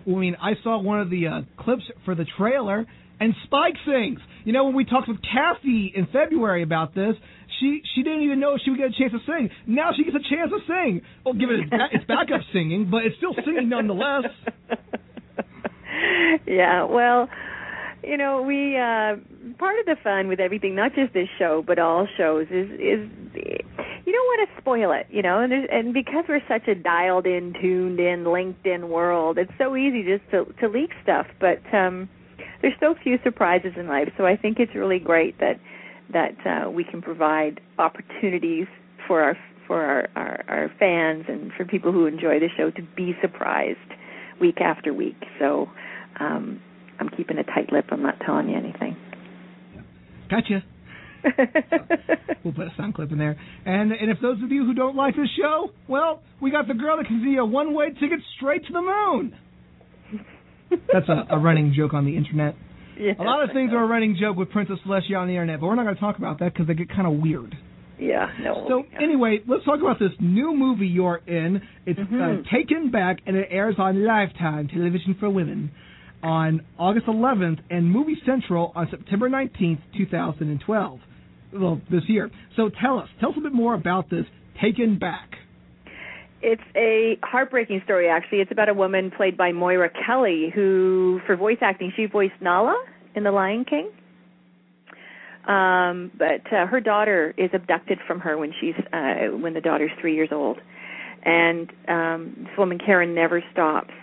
I 0.07 0.11
mean, 0.11 0.37
I 0.41 0.53
saw 0.63 0.81
one 0.81 1.01
of 1.01 1.11
the 1.11 1.27
uh, 1.27 1.41
clips 1.63 1.83
for 2.05 2.15
the 2.15 2.25
trailer, 2.37 2.87
and 3.21 3.35
Spike 3.45 3.75
sings. 3.85 4.21
You 4.45 4.53
know, 4.53 4.65
when 4.65 4.75
we 4.75 4.85
talked 4.85 5.09
with 5.09 5.19
Cathy 5.23 5.93
in 5.95 6.07
February 6.07 6.63
about 6.63 6.95
this, 6.95 7.15
she 7.61 7.83
she 7.95 8.03
didn't 8.03 8.23
even 8.23 8.41
know 8.41 8.57
she 8.63 8.71
would 8.71 8.79
get 8.79 8.91
a 8.91 8.99
chance 8.99 9.13
to 9.13 9.19
sing. 9.27 9.51
Now 9.67 9.91
she 9.97 10.05
gets 10.05 10.17
a 10.17 10.35
chance 10.35 10.51
to 10.51 10.61
sing. 10.67 11.03
Well, 11.25 11.35
give 11.35 11.51
it 11.51 11.61
it's 11.93 12.05
backup 12.05 12.41
singing, 12.53 12.89
but 12.91 13.05
it's 13.05 13.17
still 13.17 13.35
singing 13.45 13.69
nonetheless. 13.69 14.25
yeah, 16.47 16.85
well, 16.85 17.29
you 18.03 18.17
know, 18.17 18.43
we 18.43 18.77
uh 18.77 19.17
part 19.59 19.79
of 19.81 19.87
the 19.87 19.97
fun 20.03 20.29
with 20.29 20.41
everything, 20.41 20.75
not 20.75 20.95
just 20.95 21.13
this 21.13 21.29
show, 21.39 21.65
but 21.67 21.79
all 21.79 22.07
shows 22.17 22.47
is 22.51 22.71
is 22.71 23.11
you 23.35 24.13
don't 24.13 24.27
want 24.27 24.49
to 24.49 24.61
spoil 24.61 24.93
it, 24.93 25.07
you 25.11 25.23
know, 25.23 25.41
and 25.41 25.53
there's, 25.53 25.69
and 25.71 25.93
because 25.93 26.25
we're 26.29 26.41
such 26.49 26.67
a 26.69 26.75
dialed 26.75 27.27
in, 27.27 27.53
tuned 27.61 28.01
in, 28.01 28.25
linked 28.25 28.67
in 28.67 28.89
world, 28.89 29.37
it's 29.37 29.53
so 29.59 29.77
easy 29.77 30.03
just 30.03 30.31
to 30.31 30.45
to 30.61 30.69
leak 30.69 30.91
stuff, 31.03 31.27
but 31.41 31.61
um 31.75 32.09
there's 32.61 32.75
so 32.81 32.95
few 33.03 33.19
surprises 33.23 33.73
in 33.77 33.89
life, 33.89 34.09
so 34.17 34.27
I 34.27 34.37
think 34.37 34.59
it's 34.59 34.75
really 34.75 34.99
great 34.99 35.39
that 35.41 35.61
that 36.13 36.37
uh 36.47 36.71
we 36.71 36.85
can 36.85 37.03
provide 37.03 37.61
opportunities 37.79 38.67
for 39.07 39.23
our 39.23 39.37
for 39.67 39.85
our, 39.85 40.09
our 40.17 40.45
our 40.49 40.73
fans 40.79 41.27
and 41.29 41.53
for 41.57 41.65
people 41.65 41.93
who 41.93 42.07
enjoy 42.07 42.39
the 42.41 42.49
show 42.57 42.71
to 42.71 42.83
be 42.97 43.15
surprised 43.21 43.79
week 44.41 44.61
after 44.61 44.93
week. 44.93 45.23
So 45.39 45.69
um 46.19 46.61
I'm 46.99 47.09
keeping 47.11 47.39
a 47.39 47.45
tight 47.45 47.73
lip. 47.73 47.87
I'm 47.91 48.03
not 48.03 48.19
telling 48.25 48.49
you 48.49 48.57
anything. 48.57 48.97
Gotcha. 50.31 50.65
we'll 52.45 52.55
put 52.55 52.67
a 52.67 52.75
sound 52.77 52.95
clip 52.95 53.13
in 53.13 53.19
there. 53.19 53.39
And 53.65 53.93
and 53.93 54.11
if 54.11 54.19
those 54.21 54.43
of 54.43 54.51
you 54.51 54.65
who 54.65 54.75
don't 54.75 54.97
like 54.97 55.17
this 55.17 55.29
show, 55.41 55.71
well, 55.89 56.23
we 56.41 56.51
got 56.51 56.69
the 56.69 56.75
girl 56.75 56.97
that 56.97 57.07
can 57.07 57.23
see 57.25 57.37
a 57.37 57.45
one 57.45 57.75
way 57.75 57.89
ticket 57.91 58.21
straight 58.37 58.67
to 58.67 58.73
the 58.73 58.81
moon. 58.81 59.37
That's 60.71 61.09
a, 61.09 61.27
a 61.31 61.39
running 61.39 61.73
joke 61.77 61.95
on 61.95 62.05
the 62.05 62.17
internet. 62.17 62.55
Yeah, 63.01 63.13
a 63.17 63.23
lot 63.23 63.45
of 63.45 63.51
things 63.55 63.71
are 63.73 63.85
a 63.85 63.87
running 63.87 64.17
joke 64.21 64.37
with 64.37 64.51
Princess 64.51 64.79
Celestia 64.85 65.19
on 65.21 65.29
the 65.29 65.35
internet, 65.35 65.61
but 65.61 65.69
we're 65.69 65.77
not 65.77 65.85
going 65.85 65.95
to 65.95 66.01
talk 66.01 66.19
about 66.19 66.41
that 66.41 66.53
because 66.53 66.67
they 66.67 66.75
get 66.75 66.89
kind 66.89 67.07
of 67.07 67.23
weird. 67.23 67.57
Yeah, 67.97 68.27
no. 68.43 68.67
So 68.69 68.83
anyway, 69.01 69.39
let's 69.47 69.65
talk 69.65 69.81
about 69.81 70.01
this 70.01 70.11
new 70.19 70.53
movie 70.53 70.89
you're 70.89 71.21
in. 71.25 71.63
It's 71.87 72.01
Mhm. 72.01 72.41
uh, 72.45 72.51
Taken 72.53 72.91
Back, 72.91 73.19
and 73.25 73.37
it 73.37 73.47
airs 73.53 73.77
on 73.79 74.05
Lifetime 74.05 74.67
Television 74.67 75.15
for 75.21 75.31
Women 75.31 75.71
on 76.25 76.63
August 76.77 77.07
11th, 77.07 77.61
and 77.71 77.89
Movie 77.89 78.21
Central 78.27 78.73
on 78.75 78.89
September 78.91 79.29
19th, 79.29 79.79
2012. 79.97 80.99
Well, 81.53 81.81
this 81.93 82.03
year. 82.09 82.33
So 82.57 82.69
tell 82.69 82.99
us, 82.99 83.09
tell 83.21 83.31
us 83.31 83.37
a 83.39 83.41
bit 83.43 83.53
more 83.53 83.75
about 83.75 84.11
this 84.11 84.27
Taken 84.61 84.99
Back. 84.99 85.28
It's 86.41 86.63
a 86.77 87.19
heartbreaking 87.25 87.83
story, 87.85 88.09
actually. 88.09 88.41
It's 88.41 88.53
about 88.53 88.69
a 88.69 88.75
woman 88.75 89.11
played 89.11 89.37
by 89.37 89.51
Moira 89.51 89.91
Kelly, 90.07 90.53
who, 90.55 91.21
for 91.27 91.37
voice 91.37 91.59
acting, 91.61 91.93
she 91.97 92.07
voiced 92.07 92.41
Nala 92.41 92.81
in 93.17 93.25
The 93.25 93.33
Lion 93.33 93.65
King. 93.65 93.91
Um, 95.49 96.13
but 96.17 96.53
uh, 96.53 96.67
her 96.67 96.81
daughter 96.81 97.35
is 97.39 97.51
abducted 97.55 97.99
from 98.07 98.21
her 98.21 98.37
when 98.37 98.53
she's 98.61 98.75
uh, 98.93 99.35
when 99.37 99.55
the 99.55 99.63
daughter's 99.63 99.91
three 99.99 100.15
years 100.15 100.29
old, 100.31 100.59
and 101.25 101.73
um, 101.89 102.35
this 102.41 102.59
woman 102.59 102.79
Karen 102.79 103.15
never 103.15 103.43
stops 103.51 103.95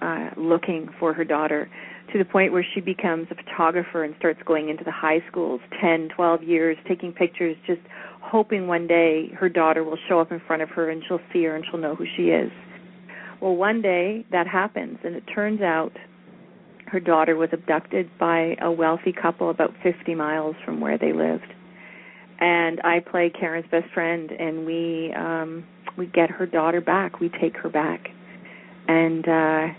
uh, 0.00 0.30
looking 0.38 0.88
for 0.98 1.12
her 1.12 1.24
daughter 1.24 1.70
to 2.10 2.18
the 2.18 2.24
point 2.24 2.52
where 2.52 2.64
she 2.74 2.80
becomes 2.80 3.28
a 3.30 3.34
photographer 3.34 4.02
and 4.02 4.14
starts 4.18 4.40
going 4.46 4.70
into 4.70 4.82
the 4.82 4.90
high 4.90 5.22
schools, 5.30 5.60
ten, 5.78 6.08
twelve 6.08 6.42
years, 6.42 6.78
taking 6.88 7.12
pictures, 7.12 7.54
just 7.66 7.82
hoping 8.30 8.66
one 8.66 8.86
day 8.86 9.28
her 9.38 9.48
daughter 9.48 9.82
will 9.82 9.98
show 10.08 10.20
up 10.20 10.30
in 10.30 10.40
front 10.46 10.62
of 10.62 10.68
her 10.70 10.90
and 10.90 11.02
she'll 11.08 11.20
see 11.32 11.44
her 11.44 11.56
and 11.56 11.64
she'll 11.70 11.80
know 11.80 11.94
who 11.94 12.04
she 12.16 12.24
is. 12.24 12.50
Well, 13.40 13.54
one 13.54 13.82
day 13.82 14.26
that 14.32 14.46
happens, 14.48 14.98
and 15.04 15.14
it 15.14 15.22
turns 15.32 15.60
out 15.60 15.92
her 16.86 16.98
daughter 16.98 17.36
was 17.36 17.50
abducted 17.52 18.10
by 18.18 18.56
a 18.60 18.70
wealthy 18.70 19.12
couple 19.12 19.50
about 19.50 19.72
50 19.82 20.14
miles 20.14 20.56
from 20.64 20.80
where 20.80 20.98
they 20.98 21.12
lived. 21.12 21.52
And 22.40 22.80
I 22.82 23.00
play 23.00 23.30
Karen's 23.30 23.66
best 23.70 23.92
friend, 23.92 24.30
and 24.30 24.64
we 24.64 25.12
um, 25.16 25.64
we 25.96 26.06
get 26.06 26.30
her 26.30 26.46
daughter 26.46 26.80
back. 26.80 27.20
We 27.20 27.30
take 27.40 27.56
her 27.56 27.68
back, 27.68 28.08
and 28.86 29.28
uh, 29.28 29.74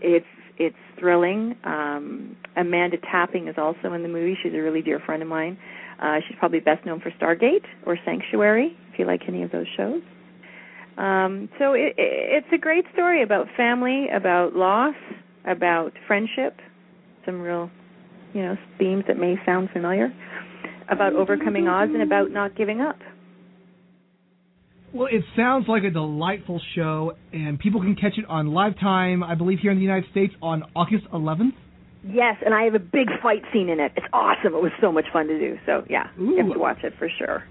it's 0.00 0.26
it's 0.58 0.76
thrilling. 0.98 1.56
Um, 1.64 2.36
Amanda 2.56 2.96
Tapping 2.98 3.48
is 3.48 3.56
also 3.58 3.92
in 3.92 4.02
the 4.02 4.08
movie. 4.08 4.36
She's 4.42 4.54
a 4.54 4.62
really 4.62 4.80
dear 4.80 5.00
friend 5.00 5.22
of 5.22 5.28
mine. 5.28 5.58
Uh, 6.00 6.16
she's 6.26 6.36
probably 6.38 6.60
best 6.60 6.84
known 6.86 7.00
for 7.00 7.10
Stargate 7.10 7.64
or 7.84 7.98
Sanctuary, 8.04 8.76
if 8.92 8.98
you 8.98 9.06
like 9.06 9.22
any 9.28 9.42
of 9.42 9.50
those 9.52 9.66
shows. 9.76 10.00
Um, 10.96 11.48
so 11.58 11.74
it, 11.74 11.94
it, 11.96 12.44
it's 12.44 12.46
a 12.54 12.58
great 12.58 12.84
story 12.92 13.22
about 13.22 13.46
family, 13.56 14.08
about 14.14 14.54
loss, 14.54 14.94
about 15.46 15.92
friendship, 16.06 16.58
some 17.24 17.40
real, 17.40 17.70
you 18.32 18.42
know, 18.42 18.56
themes 18.78 19.04
that 19.08 19.18
may 19.18 19.36
sound 19.44 19.68
familiar, 19.72 20.12
about 20.90 21.12
overcoming 21.14 21.68
odds 21.68 21.92
and 21.92 22.02
about 22.02 22.30
not 22.30 22.56
giving 22.56 22.80
up. 22.80 22.96
Well, 24.92 25.06
it 25.06 25.22
sounds 25.36 25.68
like 25.68 25.84
a 25.84 25.90
delightful 25.90 26.60
show, 26.74 27.12
and 27.32 27.58
people 27.60 27.80
can 27.80 27.94
catch 27.94 28.18
it 28.18 28.24
on 28.28 28.48
Lifetime, 28.48 29.22
I 29.22 29.36
believe, 29.36 29.60
here 29.60 29.70
in 29.70 29.76
the 29.76 29.84
United 29.84 30.10
States 30.10 30.34
on 30.42 30.64
August 30.74 31.04
11th. 31.12 31.52
Yes, 32.02 32.36
and 32.44 32.54
I 32.54 32.64
have 32.64 32.74
a 32.74 32.78
big 32.78 33.08
fight 33.22 33.42
scene 33.52 33.68
in 33.68 33.80
it. 33.80 33.92
It's 33.96 34.06
awesome. 34.12 34.54
It 34.54 34.62
was 34.62 34.72
so 34.80 34.90
much 34.90 35.04
fun 35.12 35.26
to 35.28 35.38
do. 35.38 35.58
So 35.66 35.84
yeah, 35.88 36.08
you 36.18 36.36
have 36.38 36.52
to 36.52 36.58
watch 36.58 36.78
it 36.82 36.94
for 36.98 37.08
sure. 37.18 37.44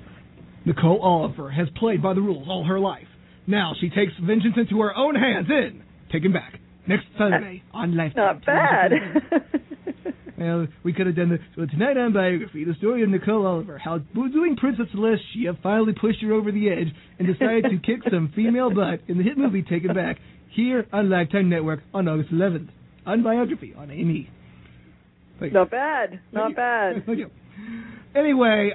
Nicole 0.66 1.00
Oliver 1.02 1.50
has 1.52 1.68
played 1.78 2.02
by 2.02 2.14
the 2.14 2.22
rules 2.22 2.48
all 2.50 2.66
her 2.66 2.80
life. 2.80 3.08
Now 3.48 3.74
she 3.80 3.90
takes 3.90 4.14
vengeance 4.22 4.56
into 4.58 4.82
her 4.82 4.96
own 4.96 5.16
hands 5.16 5.48
in 5.50 5.84
Taken 6.12 6.34
Back 6.34 6.60
next 6.88 7.06
Sunday 7.18 7.64
on 7.74 7.96
Lifetime. 7.96 8.42
Not 8.44 8.46
bad. 8.46 8.92
Well, 10.40 10.68
we 10.84 10.94
could 10.94 11.06
have 11.06 11.18
done 11.18 11.30
the 11.30 11.40
so 11.56 11.66
tonight 11.66 11.98
on 11.98 12.14
biography, 12.14 12.64
the 12.64 12.74
story 12.76 13.04
of 13.04 13.10
Nicole 13.10 13.46
Oliver, 13.46 13.78
how 13.78 13.98
doing 13.98 14.56
Princess 14.56 14.86
Celestia 14.96 15.62
finally 15.62 15.92
pushed 15.92 16.22
her 16.22 16.32
over 16.32 16.50
the 16.50 16.70
edge 16.70 16.88
and 17.20 17.28
decided 17.28 17.66
to 17.66 17.78
kick 17.80 18.10
some 18.10 18.32
female 18.36 18.74
butt 18.74 19.02
in 19.10 19.18
the 19.18 19.24
hit 19.24 19.38
movie 19.38 19.64
Taken 19.64 19.94
Back 19.94 20.18
here 20.56 20.88
on 20.94 21.10
Lifetime 21.10 21.50
Network 21.50 21.82
on 21.94 22.08
August 22.08 22.32
11th 22.32 22.70
on 23.06 23.22
biography 23.22 23.74
on 23.78 23.90
A&E. 23.90 24.30
Thank 25.40 25.54
you. 25.54 25.60
Not 25.60 25.72
bad. 25.72 26.20
Not 26.32 26.56
bad. 26.56 27.06
Thank 27.06 27.20
you. 27.20 27.30
Anyway, 28.16 28.72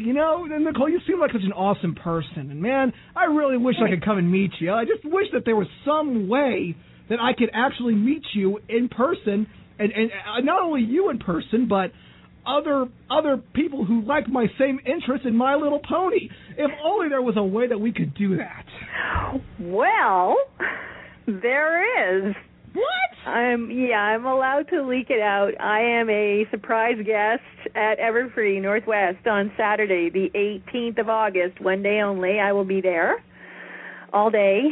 you 0.00 0.12
know, 0.12 0.44
Nicole, 0.44 0.88
you 0.88 1.00
seem 1.06 1.20
like 1.20 1.32
such 1.32 1.44
an 1.44 1.52
awesome 1.52 1.94
person, 1.94 2.50
and 2.50 2.60
man, 2.60 2.92
I 3.14 3.24
really 3.24 3.56
wish 3.56 3.76
I 3.84 3.90
could 3.90 4.04
come 4.04 4.18
and 4.18 4.30
meet 4.30 4.52
you. 4.58 4.72
I 4.72 4.84
just 4.84 5.04
wish 5.04 5.26
that 5.32 5.44
there 5.44 5.56
was 5.56 5.66
some 5.84 6.28
way 6.28 6.76
that 7.08 7.18
I 7.20 7.32
could 7.36 7.50
actually 7.52 7.94
meet 7.94 8.22
you 8.34 8.60
in 8.68 8.88
person, 8.88 9.46
and 9.78 9.92
and 9.92 10.10
uh, 10.10 10.40
not 10.40 10.62
only 10.62 10.82
you 10.82 11.10
in 11.10 11.18
person, 11.18 11.66
but 11.68 11.90
other 12.46 12.86
other 13.10 13.38
people 13.54 13.84
who 13.84 14.02
like 14.02 14.28
my 14.28 14.46
same 14.58 14.78
interests 14.86 15.26
in 15.26 15.36
My 15.36 15.54
Little 15.54 15.80
Pony. 15.80 16.28
If 16.56 16.70
only 16.84 17.08
there 17.08 17.22
was 17.22 17.36
a 17.36 17.44
way 17.44 17.66
that 17.68 17.78
we 17.78 17.92
could 17.92 18.14
do 18.14 18.36
that. 18.36 18.64
Well, 19.58 20.36
there 21.26 22.28
is. 22.28 22.34
What? 22.72 23.03
I'm 23.26 23.70
yeah, 23.70 24.00
I'm 24.00 24.26
allowed 24.26 24.68
to 24.68 24.82
leak 24.82 25.08
it 25.08 25.20
out. 25.20 25.58
I 25.58 25.80
am 25.80 26.10
a 26.10 26.46
surprise 26.50 26.98
guest 27.04 27.42
at 27.74 27.98
Everfree 27.98 28.60
Northwest 28.60 29.26
on 29.26 29.50
Saturday, 29.56 30.10
the 30.10 30.30
18th 30.34 30.98
of 30.98 31.08
August, 31.08 31.60
one 31.60 31.82
day 31.82 32.00
only. 32.00 32.38
I 32.38 32.52
will 32.52 32.64
be 32.64 32.82
there 32.82 33.24
all 34.12 34.30
day, 34.30 34.62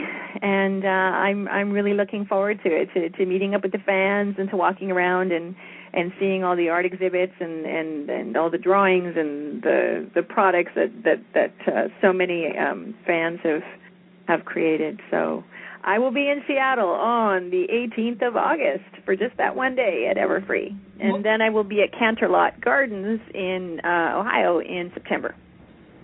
and 0.42 0.84
uh, 0.84 0.88
I'm 0.88 1.48
I'm 1.48 1.70
really 1.72 1.94
looking 1.94 2.26
forward 2.26 2.60
to 2.64 2.68
it, 2.68 2.92
to 2.92 3.08
to 3.08 3.26
meeting 3.26 3.54
up 3.54 3.62
with 3.62 3.72
the 3.72 3.78
fans 3.78 4.36
and 4.38 4.50
to 4.50 4.56
walking 4.56 4.90
around 4.90 5.32
and 5.32 5.56
and 5.94 6.12
seeing 6.20 6.44
all 6.44 6.54
the 6.54 6.68
art 6.68 6.84
exhibits 6.84 7.32
and 7.40 7.64
and 7.64 8.10
and 8.10 8.36
all 8.36 8.50
the 8.50 8.58
drawings 8.58 9.14
and 9.16 9.62
the 9.62 10.10
the 10.14 10.22
products 10.22 10.72
that 10.74 10.90
that 11.04 11.20
that 11.32 11.74
uh, 11.74 11.88
so 12.02 12.12
many 12.12 12.56
um, 12.58 12.94
fans 13.06 13.40
have 13.44 13.62
have 14.28 14.44
created. 14.44 15.00
So 15.10 15.42
I 15.84 15.98
will 15.98 16.12
be 16.12 16.28
in 16.28 16.42
Seattle 16.46 16.90
on 16.90 17.50
the 17.50 17.66
18th 17.72 18.22
of 18.26 18.36
August 18.36 18.84
for 19.04 19.16
just 19.16 19.36
that 19.38 19.56
one 19.56 19.74
day 19.74 20.06
at 20.08 20.16
Everfree, 20.16 20.76
and 21.00 21.12
Well- 21.14 21.22
then 21.22 21.42
I 21.42 21.50
will 21.50 21.64
be 21.64 21.82
at 21.82 21.92
Canterlot 21.92 22.60
Gardens 22.60 23.20
in 23.34 23.80
uh, 23.84 24.14
Ohio 24.20 24.60
in 24.60 24.90
September. 24.94 25.34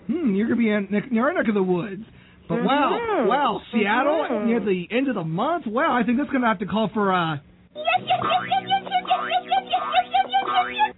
Hmm, 0.07 0.35
you're 0.35 0.47
gonna 0.47 0.57
be 0.57 0.69
in 0.69 0.87
neck- 0.89 1.11
near 1.11 1.27
our 1.27 1.33
neck 1.33 1.47
of 1.47 1.53
the 1.53 1.63
woods. 1.63 2.03
But 2.49 2.63
wow, 2.63 2.99
Mhm. 2.99 3.27
wow, 3.27 3.61
Seattle 3.71 4.25
Mhm. 4.25 4.45
near 4.45 4.59
the 4.59 4.87
end 4.91 5.07
of 5.07 5.15
the 5.15 5.23
month. 5.23 5.67
Wow, 5.67 5.93
I 5.95 6.03
think 6.03 6.17
that's 6.17 6.31
gonna 6.31 6.47
have 6.47 6.59
to 6.59 6.65
call 6.65 6.87
for 6.89 7.13
uh. 7.13 7.37
Yes, 7.75 7.85
yes, 8.01 8.19
yes, 8.23 8.41
yes, 8.49 8.63
yes, 8.67 8.89
yes, 8.89 9.05
yes, 9.07 9.29
yes, 9.29 9.45
yes, 9.45 9.63
yes, 9.69 10.09
yes, 10.09 10.25
yes, 10.29 10.43
yes, 10.43 10.73
yes. 10.75 10.95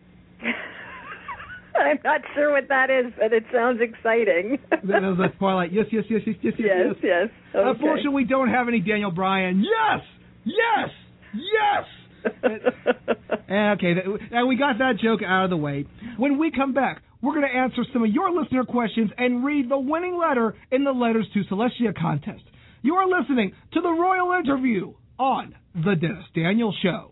I'm 1.76 2.00
not 2.04 2.22
sure 2.36 2.52
what 2.52 2.68
that 2.70 2.90
is, 2.90 3.12
but 3.20 3.34
it 3.34 3.44
sounds 3.54 3.80
exciting. 3.82 4.58
That 4.72 5.04
was 5.04 5.18
that 5.20 5.38
Twilight. 5.38 5.72
Yes, 5.72 5.86
yes, 5.92 6.04
yes, 6.10 6.22
yes, 6.26 6.36
yes, 6.42 6.54
yes. 6.58 6.68
yes, 6.88 6.96
yes. 7.04 7.28
Okay. 7.56 7.70
Unfortunately, 7.70 8.16
we 8.16 8.26
don't 8.26 8.50
have 8.50 8.68
any 8.68 8.80
Daniel 8.80 9.12
Bryan. 9.12 9.64
Yes, 9.64 10.02
yes, 10.46 10.90
yes. 11.34 11.86
Eh, 13.50 13.72
okay, 13.74 13.94
th- 13.96 14.06
now 14.32 14.46
we 14.46 14.56
got 14.56 14.78
that 14.78 14.94
joke 15.04 15.20
out 15.26 15.44
of 15.44 15.50
the 15.50 15.58
way. 15.58 15.86
When 16.16 16.38
we 16.38 16.52
come 16.52 16.74
back, 16.74 17.02
we're 17.22 17.34
going 17.34 17.46
to 17.46 17.54
answer 17.54 17.84
some 17.92 18.02
of 18.04 18.10
your 18.10 18.32
listener 18.32 18.64
questions 18.64 19.12
and 19.18 19.44
read 19.44 19.70
the 19.70 19.78
winning 19.78 20.18
letter 20.18 20.56
in 20.72 20.86
the 20.86 20.92
Letters 20.94 21.28
to 21.34 21.44
Celestia 21.54 21.94
contest. 22.00 22.44
You 22.82 22.94
are 22.96 23.08
listening 23.20 23.52
to 23.74 23.82
the 23.82 23.90
Royal 23.90 24.32
Interview 24.40 24.94
on 25.20 25.54
The 25.76 25.96
Dennis 25.96 26.24
Daniel 26.34 26.74
Show. 26.82 27.12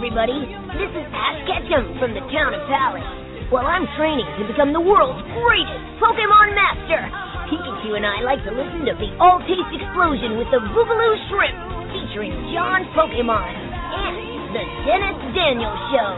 Everybody, 0.00 0.48
this 0.80 0.88
is 0.96 1.06
Ash 1.12 1.44
Ketchum 1.44 1.92
from 2.00 2.16
the 2.16 2.24
town 2.32 2.56
of 2.56 2.64
Pallet. 2.72 3.04
Well, 3.52 3.68
I'm 3.68 3.84
training 4.00 4.24
to 4.40 4.48
become 4.48 4.72
the 4.72 4.80
world's 4.80 5.20
greatest 5.36 5.84
Pokemon 6.00 6.56
master. 6.56 7.04
Pikachu 7.52 8.00
and 8.00 8.08
I 8.08 8.24
like 8.24 8.40
to 8.48 8.52
listen 8.56 8.88
to 8.88 8.96
the 8.96 9.12
All 9.20 9.44
Taste 9.44 9.68
Explosion 9.68 10.40
with 10.40 10.48
the 10.56 10.64
Boogaloo 10.72 11.14
Shrimp, 11.28 11.52
featuring 11.92 12.32
John 12.48 12.88
Pokemon 12.96 13.52
and 13.52 14.16
the 14.56 14.64
Dennis 14.88 15.20
Daniel 15.36 15.76
Show. 15.92 16.16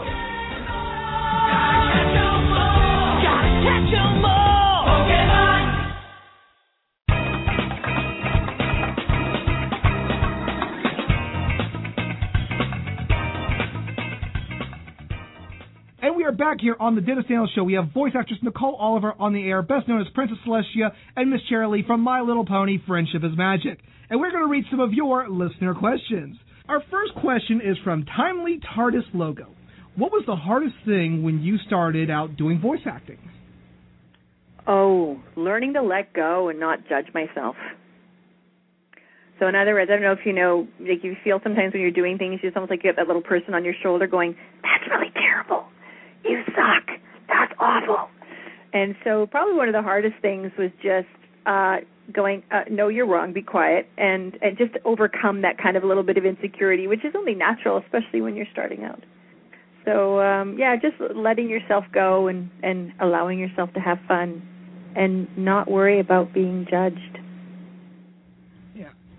Gotta 3.19 3.51
catch 3.67 3.91
'em 3.99 4.23
all! 4.23 4.31
Pokemon! 4.31 4.52
Back 16.43 16.59
here 16.59 16.75
on 16.77 16.93
the 16.93 16.99
Dennis 16.99 17.23
Daniel 17.23 17.47
Show. 17.55 17.63
We 17.63 17.75
have 17.75 17.93
voice 17.93 18.11
actress 18.19 18.37
Nicole 18.41 18.75
Oliver 18.75 19.13
on 19.17 19.31
the 19.31 19.47
air, 19.47 19.61
best 19.61 19.87
known 19.87 20.01
as 20.01 20.07
Princess 20.13 20.37
Celestia, 20.45 20.91
and 21.15 21.29
Miss 21.29 21.39
Lee 21.49 21.85
from 21.87 22.01
My 22.01 22.19
Little 22.19 22.45
Pony 22.45 22.79
Friendship 22.85 23.23
is 23.23 23.31
Magic. 23.37 23.79
And 24.09 24.19
we're 24.19 24.29
going 24.29 24.43
to 24.43 24.49
read 24.49 24.65
some 24.69 24.81
of 24.81 24.91
your 24.91 25.29
listener 25.29 25.73
questions. 25.73 26.35
Our 26.67 26.83
first 26.91 27.15
question 27.15 27.61
is 27.63 27.77
from 27.85 28.03
Timely 28.03 28.59
TARDIS 28.75 29.05
Logo. 29.13 29.55
What 29.95 30.11
was 30.11 30.23
the 30.27 30.35
hardest 30.35 30.75
thing 30.85 31.23
when 31.23 31.41
you 31.41 31.57
started 31.65 32.11
out 32.11 32.35
doing 32.35 32.59
voice 32.59 32.81
acting? 32.85 33.19
Oh, 34.67 35.21
learning 35.37 35.75
to 35.75 35.81
let 35.81 36.11
go 36.11 36.49
and 36.49 36.59
not 36.59 36.79
judge 36.89 37.07
myself. 37.13 37.55
So 39.39 39.47
in 39.47 39.55
other 39.55 39.75
words, 39.75 39.89
I 39.89 39.93
don't 39.93 40.03
know 40.03 40.11
if 40.11 40.25
you 40.25 40.33
know, 40.33 40.67
like 40.81 41.05
you 41.05 41.15
feel 41.23 41.39
sometimes 41.41 41.71
when 41.71 41.81
you're 41.81 41.91
doing 41.91 42.17
things, 42.17 42.41
it's 42.43 42.57
almost 42.57 42.69
like 42.69 42.83
you 42.83 42.89
have 42.89 42.97
that 42.97 43.07
little 43.07 43.21
person 43.21 43.53
on 43.53 43.63
your 43.63 43.75
shoulder 43.81 44.07
going, 44.07 44.35
"That's 44.61 44.83
really 44.89 45.11
terrible. 45.15 45.67
You 46.23 46.43
suck. 46.55 46.99
That's 47.27 47.53
awful." 47.59 48.09
And 48.73 48.95
so 49.03 49.27
probably 49.27 49.53
one 49.53 49.67
of 49.67 49.73
the 49.73 49.81
hardest 49.81 50.15
things 50.21 50.51
was 50.57 50.71
just 50.81 51.07
uh 51.45 51.77
going, 52.11 52.43
uh, 52.51 52.63
"No, 52.69 52.87
you're 52.89 53.05
wrong. 53.07 53.33
Be 53.33 53.41
quiet," 53.41 53.87
and 53.97 54.37
and 54.41 54.57
just 54.57 54.73
overcome 54.85 55.41
that 55.41 55.57
kind 55.57 55.77
of 55.77 55.83
a 55.83 55.87
little 55.87 56.03
bit 56.03 56.17
of 56.17 56.25
insecurity, 56.25 56.87
which 56.87 57.05
is 57.05 57.13
only 57.15 57.35
natural, 57.35 57.77
especially 57.77 58.21
when 58.21 58.35
you're 58.35 58.51
starting 58.51 58.83
out. 58.83 59.03
So 59.85 60.19
um 60.21 60.57
yeah, 60.57 60.75
just 60.75 60.95
letting 61.15 61.49
yourself 61.49 61.85
go 61.93 62.27
and 62.27 62.49
and 62.61 62.93
allowing 62.99 63.39
yourself 63.39 63.73
to 63.73 63.79
have 63.79 63.99
fun 64.07 64.41
and 64.95 65.27
not 65.37 65.69
worry 65.69 65.99
about 65.99 66.33
being 66.33 66.67
judged. 66.69 67.19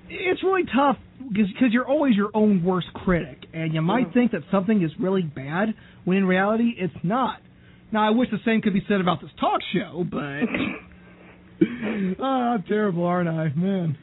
It's 0.08 0.42
really 0.42 0.64
tough 0.64 0.96
because 1.28 1.72
you're 1.72 1.86
always 1.86 2.14
your 2.14 2.30
own 2.34 2.62
worst 2.64 2.88
critic, 2.92 3.38
and 3.52 3.72
you 3.72 3.82
might 3.82 4.10
mm. 4.10 4.14
think 4.14 4.32
that 4.32 4.42
something 4.50 4.82
is 4.82 4.90
really 4.98 5.22
bad 5.22 5.74
when 6.04 6.18
in 6.18 6.26
reality 6.26 6.74
it's 6.76 6.94
not. 7.02 7.40
Now, 7.92 8.06
I 8.06 8.10
wish 8.10 8.28
the 8.30 8.38
same 8.44 8.60
could 8.60 8.74
be 8.74 8.82
said 8.88 9.00
about 9.00 9.20
this 9.20 9.30
talk 9.38 9.60
show, 9.72 10.04
but 10.10 10.42
oh, 12.18 12.24
I'm 12.24 12.62
terrible, 12.64 13.04
aren't 13.04 13.28
I, 13.28 13.48
man? 13.54 13.96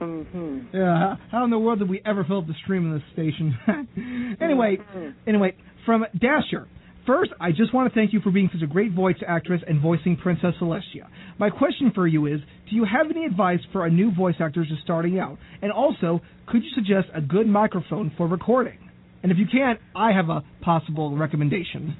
Mm-hmm. 0.00 0.76
Yeah, 0.76 0.98
how, 0.98 1.18
how 1.30 1.44
in 1.44 1.50
the 1.50 1.58
world 1.58 1.78
did 1.78 1.88
we 1.88 2.02
ever 2.04 2.24
fill 2.24 2.38
up 2.38 2.46
the 2.46 2.54
stream 2.62 2.86
in 2.86 2.92
this 2.92 3.02
station? 3.12 3.58
anyway, 4.40 4.76
mm-hmm. 4.76 5.10
anyway, 5.26 5.56
from 5.86 6.04
Dasher. 6.20 6.68
First, 7.06 7.32
I 7.40 7.50
just 7.50 7.74
want 7.74 7.92
to 7.92 7.94
thank 7.98 8.12
you 8.12 8.20
for 8.20 8.30
being 8.30 8.48
such 8.52 8.62
a 8.62 8.66
great 8.66 8.92
voice 8.92 9.16
actress 9.26 9.60
and 9.66 9.80
voicing 9.80 10.16
Princess 10.16 10.54
Celestia. 10.60 11.08
My 11.38 11.50
question 11.50 11.90
for 11.92 12.06
you 12.06 12.26
is, 12.26 12.40
do 12.70 12.76
you 12.76 12.84
have 12.84 13.10
any 13.10 13.24
advice 13.24 13.58
for 13.72 13.86
a 13.86 13.90
new 13.90 14.14
voice 14.14 14.36
actor 14.38 14.64
just 14.64 14.82
starting 14.82 15.18
out? 15.18 15.36
And 15.62 15.72
also, 15.72 16.20
could 16.46 16.62
you 16.62 16.70
suggest 16.74 17.08
a 17.12 17.20
good 17.20 17.48
microphone 17.48 18.12
for 18.16 18.28
recording? 18.28 18.78
And 19.24 19.32
if 19.32 19.38
you 19.38 19.46
can't, 19.50 19.80
I 19.96 20.12
have 20.12 20.28
a 20.28 20.44
possible 20.60 21.16
recommendation. 21.16 21.96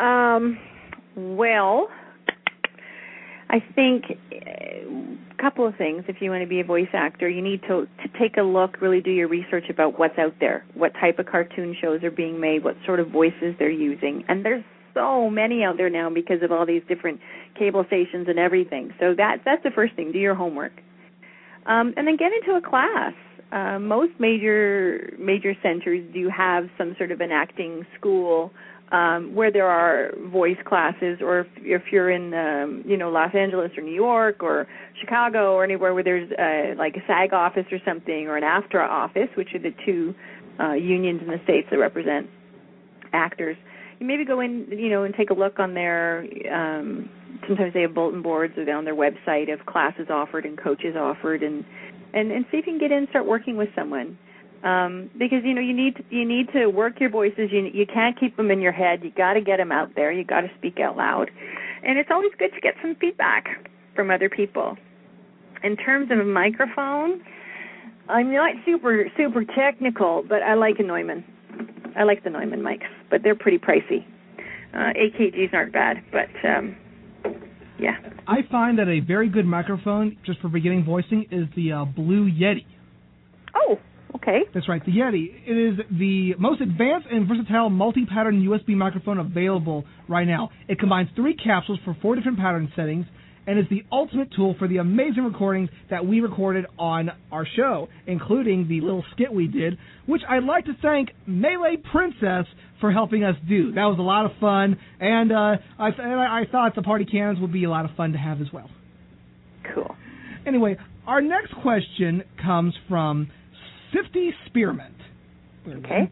Um, 0.00 0.58
well, 1.16 1.88
I 3.52 3.62
think 3.74 4.04
a 4.32 5.42
couple 5.42 5.66
of 5.66 5.76
things. 5.76 6.04
If 6.08 6.22
you 6.22 6.30
want 6.30 6.42
to 6.42 6.48
be 6.48 6.60
a 6.60 6.64
voice 6.64 6.88
actor, 6.94 7.28
you 7.28 7.42
need 7.42 7.60
to 7.62 7.86
to 8.02 8.18
take 8.18 8.38
a 8.38 8.42
look, 8.42 8.80
really 8.80 9.02
do 9.02 9.10
your 9.10 9.28
research 9.28 9.68
about 9.68 9.98
what's 9.98 10.18
out 10.18 10.34
there, 10.40 10.64
what 10.74 10.94
type 10.94 11.18
of 11.18 11.26
cartoon 11.26 11.76
shows 11.78 12.02
are 12.02 12.10
being 12.10 12.40
made, 12.40 12.64
what 12.64 12.76
sort 12.86 12.98
of 12.98 13.10
voices 13.10 13.54
they're 13.58 13.70
using, 13.70 14.24
and 14.28 14.42
there's 14.42 14.64
so 14.94 15.28
many 15.28 15.64
out 15.64 15.76
there 15.76 15.90
now 15.90 16.10
because 16.10 16.42
of 16.42 16.50
all 16.50 16.66
these 16.66 16.82
different 16.88 17.20
cable 17.58 17.84
stations 17.86 18.26
and 18.28 18.38
everything. 18.38 18.92
So 18.98 19.14
that 19.14 19.42
that's 19.44 19.62
the 19.62 19.70
first 19.70 19.94
thing. 19.96 20.12
Do 20.12 20.18
your 20.18 20.34
homework, 20.34 20.72
um, 21.66 21.92
and 21.96 22.06
then 22.06 22.16
get 22.16 22.32
into 22.32 22.56
a 22.56 22.62
class. 22.62 23.12
Uh, 23.52 23.78
most 23.78 24.12
major 24.18 25.12
major 25.18 25.54
centers 25.62 26.02
do 26.14 26.30
have 26.30 26.70
some 26.78 26.94
sort 26.96 27.12
of 27.12 27.20
an 27.20 27.30
acting 27.30 27.84
school 27.98 28.50
um, 28.92 29.34
where 29.34 29.50
there 29.50 29.68
are 29.68 30.10
voice 30.30 30.58
classes, 30.66 31.18
or 31.22 31.40
if, 31.40 31.46
if 31.56 31.82
you're 31.90 32.10
in, 32.10 32.34
um, 32.34 32.84
you 32.86 32.96
know, 32.96 33.10
Los 33.10 33.34
Angeles 33.34 33.72
or 33.76 33.82
New 33.82 33.94
York 33.94 34.42
or 34.42 34.68
Chicago 35.00 35.54
or 35.54 35.64
anywhere 35.64 35.94
where 35.94 36.04
there's 36.04 36.30
uh, 36.32 36.78
like 36.78 36.94
a 36.96 37.06
SAG 37.06 37.32
office 37.32 37.64
or 37.72 37.78
something, 37.86 38.28
or 38.28 38.36
an 38.36 38.44
AFTRA 38.44 38.86
office, 38.86 39.28
which 39.34 39.54
are 39.54 39.58
the 39.58 39.74
two 39.84 40.14
uh, 40.60 40.74
unions 40.74 41.22
in 41.22 41.28
the 41.28 41.40
states 41.44 41.68
that 41.70 41.78
represent 41.78 42.28
actors. 43.14 43.56
You 43.98 44.06
maybe 44.06 44.26
go 44.26 44.40
in, 44.40 44.66
you 44.70 44.90
know, 44.90 45.04
and 45.04 45.14
take 45.14 45.30
a 45.30 45.34
look 45.34 45.58
on 45.58 45.72
their. 45.72 46.26
Um, 46.52 47.08
sometimes 47.46 47.72
they 47.72 47.80
have 47.80 47.94
bulletin 47.94 48.20
boards 48.20 48.54
or 48.58 48.70
on 48.70 48.84
their 48.84 48.94
website 48.94 49.52
of 49.52 49.64
classes 49.64 50.08
offered 50.10 50.44
and 50.44 50.58
coaches 50.58 50.96
offered, 50.96 51.42
and 51.42 51.64
and 52.12 52.30
and 52.30 52.44
see 52.50 52.58
if 52.58 52.66
you 52.66 52.72
can 52.72 52.78
get 52.78 52.92
in 52.92 52.98
and 52.98 53.08
start 53.08 53.26
working 53.26 53.56
with 53.56 53.70
someone 53.74 54.18
um, 54.64 55.10
because 55.18 55.40
you 55.44 55.54
know 55.54 55.60
you 55.60 55.74
need 55.74 55.96
to, 55.96 56.04
you 56.10 56.24
need 56.26 56.46
to 56.52 56.66
work 56.68 57.00
your 57.00 57.10
voices. 57.10 57.50
You 57.50 57.68
you 57.72 57.86
can't 57.86 58.18
keep 58.18 58.36
them 58.36 58.50
in 58.50 58.60
your 58.60 58.72
head. 58.72 59.00
You 59.02 59.10
got 59.10 59.34
to 59.34 59.40
get 59.40 59.56
them 59.56 59.72
out 59.72 59.94
there. 59.96 60.12
You 60.12 60.24
got 60.24 60.42
to 60.42 60.50
speak 60.58 60.78
out 60.78 60.96
loud, 60.96 61.30
and 61.84 61.98
it's 61.98 62.10
always 62.12 62.30
good 62.38 62.52
to 62.54 62.60
get 62.60 62.74
some 62.80 62.94
feedback 63.00 63.46
from 63.94 64.10
other 64.10 64.28
people. 64.28 64.76
In 65.64 65.76
terms 65.76 66.10
of 66.10 66.18
a 66.18 66.24
microphone, 66.24 67.22
I'm 68.08 68.32
not 68.32 68.54
super 68.64 69.06
super 69.16 69.44
technical, 69.44 70.24
but 70.28 70.42
I 70.42 70.54
like 70.54 70.76
a 70.78 70.82
Neumann. 70.84 71.24
I 71.96 72.04
like 72.04 72.24
the 72.24 72.30
Neumann 72.30 72.60
mics, 72.60 72.88
but 73.10 73.22
they're 73.22 73.34
pretty 73.34 73.58
pricey. 73.58 74.04
Uh, 74.74 74.92
AKGs 74.96 75.52
aren't 75.52 75.72
bad, 75.72 75.98
but 76.10 76.48
um, 76.48 76.76
yeah. 77.78 77.96
I 78.26 78.38
find 78.50 78.78
that 78.78 78.88
a 78.88 79.00
very 79.00 79.28
good 79.28 79.44
microphone, 79.44 80.16
just 80.24 80.40
for 80.40 80.48
beginning 80.48 80.84
voicing, 80.84 81.26
is 81.30 81.46
the 81.56 81.72
uh, 81.72 81.84
Blue 81.84 82.30
Yeti. 82.30 82.64
Oh, 83.54 83.78
okay. 84.22 84.40
That's 84.54 84.68
right, 84.68 84.84
the 84.84 84.92
Yeti. 84.92 85.28
It 85.46 85.56
is 85.56 85.86
the 85.90 86.34
most 86.38 86.60
advanced 86.60 87.08
and 87.10 87.26
versatile 87.26 87.70
multi-pattern 87.70 88.42
USB 88.42 88.70
microphone 88.70 89.18
available 89.18 89.84
right 90.08 90.26
now. 90.26 90.50
It 90.68 90.78
combines 90.78 91.08
three 91.14 91.34
capsules 91.34 91.78
for 91.84 91.96
four 92.00 92.14
different 92.14 92.38
pattern 92.38 92.72
settings 92.76 93.06
and 93.46 93.58
is 93.58 93.64
the 93.70 93.82
ultimate 93.90 94.32
tool 94.34 94.54
for 94.58 94.68
the 94.68 94.76
amazing 94.76 95.24
recordings 95.24 95.68
that 95.90 96.06
we 96.06 96.20
recorded 96.20 96.64
on 96.78 97.10
our 97.30 97.46
show, 97.56 97.88
including 98.06 98.68
the 98.68 98.80
little 98.80 99.04
skit 99.12 99.32
we 99.32 99.48
did, 99.48 99.78
which 100.06 100.22
I'd 100.28 100.44
like 100.44 100.66
to 100.66 100.76
thank 100.80 101.10
Melee 101.26 101.76
Princess 101.90 102.46
for 102.80 102.92
helping 102.92 103.24
us 103.24 103.34
do. 103.48 103.72
That 103.72 103.84
was 103.84 103.98
a 103.98 104.02
lot 104.02 104.26
of 104.26 104.32
fun, 104.40 104.78
and 105.00 105.32
uh, 105.32 105.56
I, 105.78 105.88
and 105.88 106.20
I 106.20 106.44
thought 106.50 106.74
the 106.74 106.82
party 106.82 107.04
cannons 107.04 107.40
would 107.40 107.52
be 107.52 107.64
a 107.64 107.70
lot 107.70 107.84
of 107.84 107.96
fun 107.96 108.12
to 108.12 108.18
have 108.18 108.40
as 108.40 108.46
well. 108.52 108.70
Cool. 109.74 109.94
Anyway, 110.46 110.76
our 111.06 111.20
next 111.20 111.52
question 111.62 112.22
comes 112.40 112.74
from 112.88 113.30
Sifty 113.92 114.32
Spearmint. 114.46 114.94
Okay. 115.68 116.10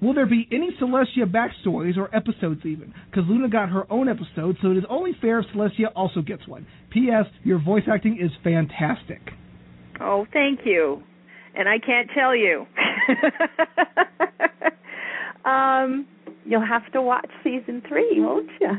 Will 0.00 0.14
there 0.14 0.26
be 0.26 0.48
any 0.50 0.70
Celestia 0.80 1.30
backstories 1.30 1.98
or 1.98 2.14
episodes 2.14 2.60
even? 2.64 2.94
Because 3.10 3.28
Luna 3.28 3.48
got 3.48 3.68
her 3.68 3.90
own 3.92 4.08
episode, 4.08 4.56
so 4.62 4.70
it 4.70 4.78
is 4.78 4.84
only 4.88 5.12
fair 5.20 5.40
if 5.40 5.46
Celestia 5.54 5.88
also 5.94 6.22
gets 6.22 6.46
one. 6.48 6.66
P.S. 6.90 7.26
Your 7.44 7.62
voice 7.62 7.82
acting 7.90 8.18
is 8.20 8.30
fantastic. 8.42 9.20
Oh, 10.00 10.26
thank 10.32 10.60
you. 10.64 11.02
And 11.54 11.68
I 11.68 11.78
can't 11.78 12.08
tell 12.14 12.34
you. 12.34 12.64
um, 15.50 16.06
you'll 16.46 16.66
have 16.66 16.90
to 16.92 17.02
watch 17.02 17.28
season 17.44 17.82
three, 17.86 18.14
won't 18.16 18.50
you? 18.60 18.70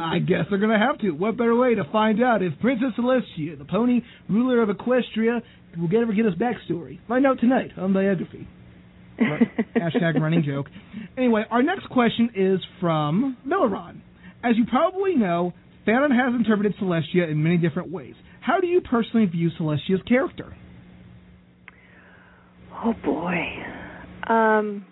I 0.00 0.18
guess 0.18 0.46
they're 0.48 0.58
going 0.58 0.72
to 0.72 0.78
have 0.78 0.98
to. 1.00 1.10
What 1.10 1.36
better 1.36 1.54
way 1.54 1.74
to 1.74 1.84
find 1.92 2.22
out 2.22 2.42
if 2.42 2.52
Princess 2.60 2.92
Celestia, 2.98 3.58
the 3.58 3.64
pony 3.64 4.00
ruler 4.28 4.62
of 4.62 4.68
Equestria, 4.70 5.42
will 5.76 6.00
ever 6.00 6.12
get 6.12 6.26
us 6.26 6.34
backstory? 6.34 6.98
Find 7.06 7.26
out 7.26 7.38
tonight 7.40 7.72
on 7.76 7.92
Biography. 7.92 8.48
Hashtag 9.20 10.18
running 10.20 10.42
joke. 10.42 10.66
Anyway, 11.18 11.44
our 11.50 11.62
next 11.62 11.88
question 11.90 12.30
is 12.34 12.60
from 12.80 13.36
Milleron. 13.46 14.00
As 14.42 14.56
you 14.56 14.64
probably 14.64 15.14
know, 15.14 15.52
Fanon 15.86 16.10
has 16.10 16.34
interpreted 16.34 16.74
Celestia 16.80 17.30
in 17.30 17.42
many 17.42 17.58
different 17.58 17.90
ways. 17.90 18.14
How 18.40 18.60
do 18.60 18.66
you 18.66 18.80
personally 18.80 19.26
view 19.26 19.50
Celestia's 19.58 20.02
character? 20.08 20.56
Oh 22.82 22.94
boy. 23.04 23.44
Um 24.26 24.86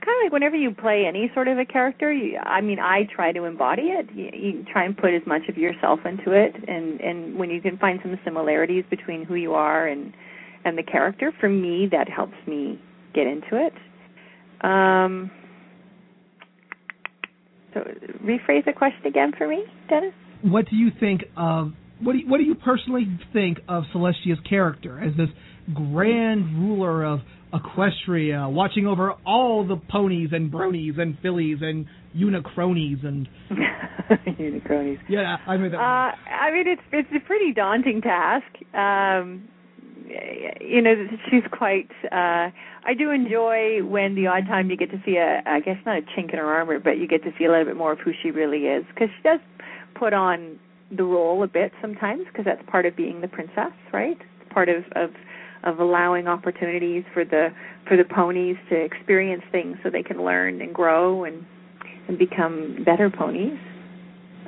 kind 0.00 0.16
of 0.20 0.26
like 0.26 0.32
whenever 0.32 0.56
you 0.56 0.72
play 0.72 1.04
any 1.06 1.30
sort 1.34 1.48
of 1.48 1.58
a 1.58 1.64
character, 1.64 2.12
you, 2.12 2.38
I 2.38 2.60
mean, 2.60 2.78
I 2.78 3.02
try 3.14 3.32
to 3.32 3.44
embody 3.44 3.82
it. 3.82 4.08
You, 4.14 4.30
you 4.32 4.64
try 4.72 4.84
and 4.84 4.96
put 4.96 5.14
as 5.14 5.22
much 5.26 5.42
of 5.48 5.56
yourself 5.56 6.00
into 6.04 6.32
it, 6.32 6.54
and 6.68 7.00
and 7.00 7.38
when 7.38 7.50
you 7.50 7.60
can 7.60 7.78
find 7.78 7.98
some 8.02 8.18
similarities 8.24 8.84
between 8.90 9.24
who 9.24 9.34
you 9.34 9.54
are 9.54 9.86
and 9.86 10.12
and 10.64 10.76
the 10.76 10.82
character, 10.82 11.32
for 11.40 11.48
me, 11.48 11.88
that 11.90 12.08
helps 12.08 12.36
me 12.46 12.80
get 13.14 13.26
into 13.26 13.48
it. 13.52 13.72
Um, 14.64 15.30
so, 17.74 17.80
rephrase 18.24 18.64
the 18.64 18.72
question 18.72 19.06
again 19.06 19.32
for 19.36 19.46
me, 19.46 19.64
Dennis. 19.88 20.12
What 20.42 20.68
do 20.68 20.76
you 20.76 20.90
think 20.98 21.22
of 21.36 21.72
what 22.00 22.12
do 22.12 22.18
you, 22.18 22.28
what 22.28 22.38
do 22.38 22.44
you 22.44 22.54
personally 22.54 23.06
think 23.32 23.58
of 23.68 23.84
Celestia's 23.92 24.38
character 24.48 25.00
as 25.00 25.16
this 25.16 25.28
grand 25.74 26.58
ruler 26.58 27.04
of 27.04 27.20
Equestria, 27.52 28.50
watching 28.52 28.86
over 28.86 29.14
all 29.26 29.66
the 29.66 29.76
ponies 29.76 30.30
and 30.32 30.52
bronies 30.52 30.98
and 31.00 31.18
fillies 31.22 31.58
and 31.60 31.86
unicronies 32.16 33.04
and 33.06 33.28
unicronies? 34.10 34.98
Yeah, 35.08 35.36
I 35.46 35.56
mean 35.56 35.72
that. 35.72 35.78
Uh, 35.78 36.12
I 36.30 36.52
mean, 36.52 36.68
it's 36.68 36.82
it's 36.92 37.08
a 37.14 37.26
pretty 37.26 37.52
daunting 37.52 38.00
task. 38.00 38.46
Um, 38.74 39.48
you 40.60 40.82
know 40.82 40.94
she's 41.30 41.42
quite 41.52 41.90
uh 42.04 42.50
I 42.84 42.94
do 42.96 43.10
enjoy 43.10 43.84
when 43.84 44.14
the 44.14 44.26
odd 44.26 44.46
time 44.46 44.70
you 44.70 44.76
get 44.76 44.90
to 44.90 45.02
see 45.04 45.16
a 45.16 45.42
I 45.46 45.60
guess 45.60 45.76
not 45.84 45.98
a 45.98 46.02
chink 46.02 46.32
in 46.32 46.38
her 46.38 46.46
armor 46.46 46.78
but 46.78 46.98
you 46.98 47.06
get 47.06 47.22
to 47.24 47.30
see 47.38 47.44
a 47.44 47.50
little 47.50 47.66
bit 47.66 47.76
more 47.76 47.92
of 47.92 47.98
who 48.00 48.12
she 48.22 48.30
really 48.30 48.64
is 48.66 48.84
because 48.88 49.08
she 49.16 49.22
does 49.22 49.40
put 49.94 50.12
on 50.12 50.58
the 50.90 51.04
role 51.04 51.42
a 51.42 51.46
bit 51.46 51.72
sometimes 51.82 52.22
because 52.26 52.44
that's 52.44 52.62
part 52.70 52.86
of 52.86 52.96
being 52.96 53.20
the 53.20 53.28
princess 53.28 53.72
right 53.92 54.18
it's 54.40 54.52
part 54.52 54.68
of 54.68 54.84
of 54.96 55.10
of 55.64 55.80
allowing 55.80 56.26
opportunities 56.28 57.04
for 57.12 57.24
the 57.24 57.48
for 57.86 57.96
the 57.96 58.04
ponies 58.04 58.56
to 58.68 58.76
experience 58.76 59.42
things 59.50 59.76
so 59.82 59.90
they 59.90 60.02
can 60.02 60.24
learn 60.24 60.60
and 60.60 60.74
grow 60.74 61.24
and 61.24 61.44
and 62.08 62.18
become 62.18 62.78
better 62.84 63.10
ponies 63.10 63.58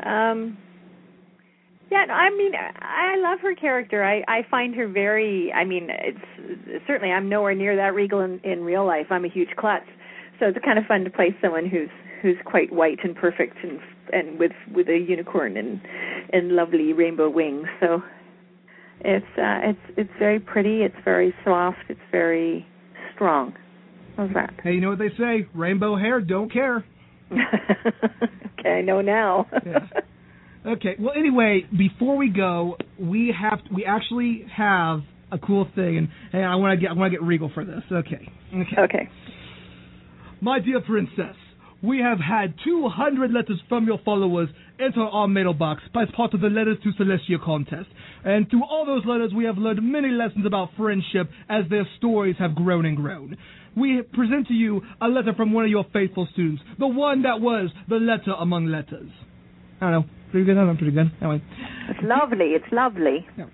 um 0.05 0.57
yeah, 1.91 2.07
I 2.09 2.31
mean, 2.31 2.53
I 2.55 3.17
love 3.19 3.41
her 3.41 3.55
character. 3.57 4.05
I 4.05 4.23
I 4.29 4.43
find 4.49 4.77
her 4.77 4.87
very. 4.87 5.53
I 5.53 5.65
mean, 5.65 5.89
it's 5.91 6.85
certainly 6.87 7.13
I'm 7.13 7.29
nowhere 7.29 7.55
near 7.55 7.75
that 7.77 7.95
regal 7.95 8.21
in 8.21 8.41
in 8.45 8.63
real 8.63 8.87
life. 8.87 9.07
I'm 9.11 9.25
a 9.25 9.29
huge 9.29 9.51
klutz, 9.59 9.87
so 10.39 10.47
it's 10.47 10.59
kind 10.65 10.79
of 10.79 10.87
fun 10.87 11.03
to 11.03 11.11
play 11.11 11.35
someone 11.43 11.67
who's 11.67 11.91
who's 12.23 12.37
quite 12.45 12.73
white 12.73 12.99
and 13.03 13.17
perfect 13.17 13.57
and 13.65 13.81
and 14.13 14.39
with 14.39 14.53
with 14.73 14.89
a 14.89 14.99
unicorn 14.99 15.57
and 15.57 15.81
and 16.33 16.53
lovely 16.53 16.93
rainbow 16.93 17.29
wings. 17.29 17.67
So 17.81 18.03
it's 19.01 19.27
uh 19.39 19.71
it's 19.71 19.99
it's 19.99 20.11
very 20.19 20.41
pretty. 20.41 20.83
It's 20.83 20.95
very 21.05 21.35
soft. 21.45 21.79
It's 21.89 22.01
very 22.11 22.67
strong. 23.15 23.55
How's 24.17 24.33
that? 24.35 24.53
Hey, 24.63 24.73
you 24.73 24.81
know 24.81 24.91
what 24.91 24.99
they 24.99 25.11
say? 25.19 25.47
Rainbow 25.55 25.97
hair 25.97 26.21
don't 26.21 26.53
care. 26.53 26.85
okay, 27.33 28.69
I 28.69 28.81
know 28.83 29.01
now. 29.01 29.47
yeah. 29.65 29.89
Okay. 30.67 30.97
Well, 30.99 31.15
anyway, 31.17 31.67
before 31.77 32.17
we 32.17 32.29
go, 32.29 32.77
we 32.99 33.35
have 33.39 33.61
we 33.75 33.85
actually 33.85 34.45
have 34.55 35.01
a 35.33 35.39
cool 35.39 35.67
thing, 35.75 35.97
and, 35.99 36.09
and 36.33 36.45
I 36.45 36.57
want 36.57 36.79
to 36.79 36.81
get 36.81 36.91
I 36.91 36.95
want 36.95 37.13
to 37.13 37.19
get 37.19 37.25
regal 37.25 37.51
for 37.55 37.65
this. 37.65 37.83
Okay. 37.91 38.31
Okay. 38.55 38.81
Okay. 38.81 39.09
My 40.43 40.59
dear 40.59 40.81
princess, 40.81 41.37
we 41.83 42.01
have 42.01 42.19
had 42.19 42.55
200 42.65 43.31
letters 43.31 43.61
from 43.69 43.87
your 43.87 43.99
followers 44.05 44.49
enter 44.83 45.03
our 45.03 45.29
mailbox 45.29 45.83
as 46.01 46.09
part 46.17 46.35
of 46.35 46.41
the 46.41 46.49
Letters 46.49 46.79
to 46.83 46.93
Celestia 46.93 47.43
contest. 47.43 47.89
And 48.25 48.49
through 48.49 48.65
all 48.65 48.87
those 48.87 49.05
letters, 49.07 49.33
we 49.35 49.45
have 49.45 49.59
learned 49.59 49.83
many 49.83 50.09
lessons 50.09 50.47
about 50.47 50.71
friendship 50.77 51.31
as 51.49 51.65
their 51.71 51.87
stories 51.99 52.37
have 52.39 52.55
grown 52.55 52.87
and 52.87 52.97
grown. 52.97 53.37
We 53.77 54.03
present 54.03 54.49
to 54.49 54.55
you 54.55 54.83
a 55.01 55.07
letter 55.09 55.33
from 55.35 55.53
one 55.53 55.65
of 55.65 55.71
your 55.71 55.85
faithful 55.93 56.29
students, 56.33 56.63
the 56.79 56.89
one 56.89 57.23
that 57.23 57.41
was 57.41 57.71
the 57.89 57.97
letter 57.97 58.33
among 58.39 58.67
letters. 58.67 59.11
I 59.81 59.91
don't 59.91 60.03
know. 60.03 60.05
Pretty 60.31 60.47
good. 60.47 60.57
I'm 60.57 60.77
pretty 60.77 60.93
good. 60.93 61.11
Anyway. 61.21 61.43
It's 61.89 62.01
lovely. 62.03 62.47
It's 62.55 62.73
lovely. 62.73 63.27
Yeah. 63.37 63.47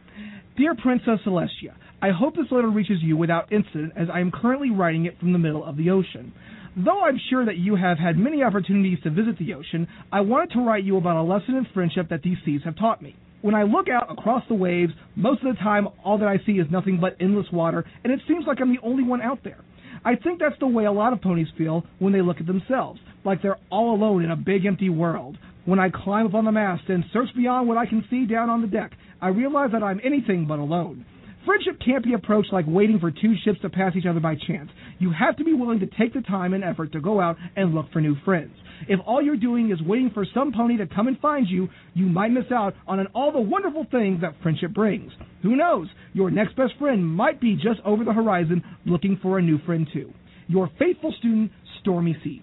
Dear 0.57 0.75
Princess 0.75 1.21
Celestia, 1.27 1.75
I 2.01 2.11
hope 2.11 2.35
this 2.35 2.47
letter 2.51 2.69
reaches 2.69 2.99
you 3.01 3.17
without 3.17 3.53
incident 3.53 3.93
as 3.97 4.09
I 4.13 4.21
am 4.21 4.31
currently 4.31 4.71
writing 4.71 5.07
it 5.07 5.19
from 5.19 5.33
the 5.33 5.39
middle 5.39 5.65
of 5.65 5.77
the 5.77 5.91
ocean. 5.91 6.33
Though 6.79 7.05
I'm 7.05 7.19
sure 7.31 7.43
that 7.47 7.57
you 7.57 7.75
have 7.75 7.99
had 7.99 8.19
many 8.19 8.43
opportunities 8.43 8.99
to 9.03 9.09
visit 9.09 9.39
the 9.39 9.55
ocean, 9.55 9.89
I 10.13 10.21
wanted 10.21 10.51
to 10.51 10.61
write 10.61 10.85
you 10.85 10.99
about 10.99 11.17
a 11.17 11.23
lesson 11.23 11.55
in 11.55 11.67
friendship 11.73 12.11
that 12.11 12.23
these 12.23 12.37
seas 12.45 12.61
have 12.67 12.77
taught 12.77 13.01
me. 13.01 13.17
When 13.41 13.55
I 13.55 13.63
look 13.63 13.89
out 13.89 14.13
across 14.13 14.43
the 14.47 14.57
waves, 14.57 14.93
most 15.15 15.43
of 15.43 15.55
the 15.55 15.63
time 15.63 15.89
all 16.05 16.19
that 16.19 16.29
I 16.29 16.37
see 16.45 16.59
is 16.59 16.71
nothing 16.71 17.01
but 17.01 17.17
endless 17.19 17.51
water, 17.51 17.87
and 18.05 18.13
it 18.13 18.21
seems 18.29 18.45
like 18.47 18.61
I'm 18.61 18.75
the 18.75 18.83
only 18.83 19.05
one 19.05 19.23
out 19.23 19.39
there. 19.43 19.65
I 20.05 20.17
think 20.17 20.39
that's 20.39 20.59
the 20.61 20.67
way 20.67 20.85
a 20.85 20.93
lot 20.93 21.15
of 21.15 21.23
ponies 21.23 21.49
feel 21.57 21.87
when 21.99 22.13
they 22.13 22.21
look 22.21 22.41
at 22.41 22.47
themselves, 22.47 23.01
like 23.25 23.41
they're 23.41 23.59
all 23.71 23.95
alone 23.95 24.23
in 24.23 24.31
a 24.31 24.37
big 24.37 24.67
empty 24.67 24.91
world. 24.91 25.39
When 25.65 25.81
I 25.81 25.89
climb 25.89 26.27
up 26.27 26.35
on 26.35 26.45
the 26.45 26.53
mast 26.53 26.91
and 26.91 27.05
search 27.11 27.31
beyond 27.35 27.69
what 27.69 27.79
I 27.79 27.87
can 27.87 28.05
see 28.11 28.27
down 28.27 28.51
on 28.51 28.61
the 28.61 28.69
deck, 28.69 28.93
I 29.23 29.29
realize 29.29 29.71
that 29.73 29.83
I'm 29.83 30.01
anything 30.05 30.47
but 30.47 30.59
alone. 30.59 31.07
Friendship 31.47 31.81
can't 31.85 32.05
be 32.05 32.15
approached 32.15 32.53
like 32.53 32.65
waiting 32.67 32.99
for 32.99 33.13
two 33.13 33.35
ships 33.45 33.61
to 33.63 33.71
pass 33.71 33.95
each 33.97 34.05
other 34.05 34.19
by 34.19 34.35
chance. 34.35 34.69
You 34.99 35.13
have 35.13 35.37
to 35.37 35.45
be 35.45 35.55
willing 35.55 35.79
to 35.79 35.87
take 35.87 36.13
the 36.13 36.21
time 36.23 36.55
and 36.55 36.65
effort 36.65 36.93
to 36.93 37.01
go 37.01 37.21
out 37.21 37.37
and 37.55 37.73
look 37.73 37.87
for 37.93 38.01
new 38.01 38.17
friends. 38.25 38.51
If 38.89 38.99
all 39.07 39.23
you're 39.23 39.37
doing 39.37 39.71
is 39.71 39.81
waiting 39.81 40.11
for 40.13 40.27
some 40.35 40.53
pony 40.53 40.77
to 40.79 40.87
come 40.87 41.07
and 41.07 41.19
find 41.21 41.47
you, 41.49 41.69
you 41.95 42.07
might 42.07 42.33
miss 42.33 42.51
out 42.53 42.75
on 42.89 43.07
all 43.15 43.31
the 43.31 43.41
wonderful 43.41 43.87
things 43.91 44.21
that 44.23 44.35
friendship 44.43 44.75
brings. 44.75 45.13
Who 45.43 45.55
knows? 45.55 45.87
Your 46.15 46.33
next 46.33 46.57
best 46.57 46.73
friend 46.81 47.07
might 47.07 47.41
be 47.41 47.55
just 47.55 47.81
over 47.85 48.05
the 48.05 48.13
horizon 48.13 48.65
looking 48.85 49.19
for 49.23 49.39
a 49.39 49.43
new 49.43 49.59
friend 49.65 49.87
too. 49.93 50.13
Your 50.49 50.69
faithful 50.79 51.15
student, 51.19 51.53
Stormy 51.81 52.17
Seas. 52.25 52.43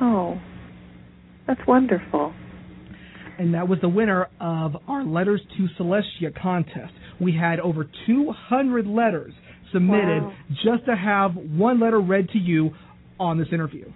Oh, 0.00 0.40
that's 1.46 1.60
wonderful. 1.66 2.34
And 3.38 3.54
that 3.54 3.68
was 3.68 3.78
the 3.82 3.88
winner 3.88 4.28
of 4.40 4.76
our 4.88 5.04
Letters 5.04 5.42
to 5.56 5.68
Celestia 5.78 6.34
contest. 6.40 6.92
We 7.20 7.32
had 7.32 7.60
over 7.60 7.88
200 8.06 8.86
letters 8.86 9.32
submitted 9.72 10.22
wow. 10.22 10.32
just 10.64 10.84
to 10.86 10.96
have 10.96 11.34
one 11.34 11.80
letter 11.80 12.00
read 12.00 12.28
to 12.30 12.38
you 12.38 12.70
on 13.18 13.38
this 13.38 13.48
interview. 13.52 13.90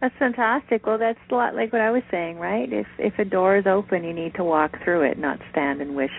That's 0.00 0.14
fantastic. 0.18 0.86
Well, 0.86 0.98
that's 0.98 1.18
a 1.30 1.34
lot 1.34 1.54
like 1.54 1.72
what 1.72 1.82
I 1.82 1.90
was 1.90 2.02
saying, 2.10 2.38
right? 2.38 2.72
If 2.72 2.86
if 2.98 3.18
a 3.18 3.24
door 3.24 3.56
is 3.56 3.66
open, 3.66 4.04
you 4.04 4.12
need 4.12 4.34
to 4.36 4.44
walk 4.44 4.76
through 4.84 5.10
it, 5.10 5.18
not 5.18 5.38
stand 5.50 5.80
and 5.80 5.96
wish 5.96 6.12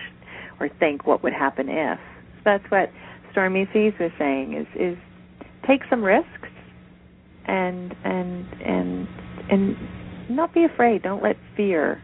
or 0.60 0.68
think 0.68 1.06
what 1.06 1.22
would 1.22 1.32
happen 1.32 1.68
if. 1.68 1.98
that's 2.44 2.64
what 2.70 2.90
Stormy 3.32 3.66
Seas 3.72 3.94
was 3.98 4.10
saying 4.18 4.54
is 4.54 4.66
is 4.78 4.98
take 5.66 5.80
some 5.88 6.02
risks 6.02 6.48
and 7.46 7.94
and 8.04 8.46
and 8.62 9.08
and 9.50 9.76
not 10.28 10.52
be 10.52 10.64
afraid. 10.64 11.02
Don't 11.02 11.22
let 11.22 11.36
fear 11.56 12.02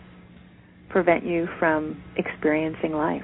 prevent 0.88 1.24
you 1.24 1.46
from 1.58 2.02
experiencing 2.16 2.92
life. 2.92 3.22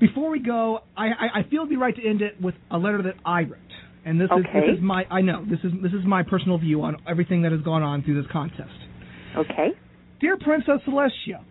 Before 0.00 0.30
we 0.30 0.40
go, 0.40 0.80
I, 0.96 1.06
I, 1.06 1.40
I 1.40 1.42
feel 1.50 1.60
it'd 1.60 1.70
be 1.70 1.76
right 1.76 1.94
to 1.94 2.08
end 2.08 2.22
it 2.22 2.40
with 2.40 2.54
a 2.70 2.78
letter 2.78 3.02
that 3.02 3.14
I 3.24 3.42
wrote. 3.42 3.58
And 4.04 4.18
this 4.18 4.30
is 4.34 4.44
this 4.54 4.78
is 4.78 4.82
my 4.82 5.04
I 5.10 5.20
know 5.20 5.44
this 5.44 5.58
is 5.62 5.72
this 5.82 5.92
is 5.92 6.06
my 6.06 6.22
personal 6.22 6.56
view 6.56 6.82
on 6.82 6.96
everything 7.06 7.42
that 7.42 7.52
has 7.52 7.60
gone 7.60 7.82
on 7.82 8.02
through 8.02 8.20
this 8.22 8.32
contest. 8.32 8.72
Okay. 9.36 9.68
Dear 10.20 10.38
Princess 10.38 10.80
Celestia, 10.88 11.44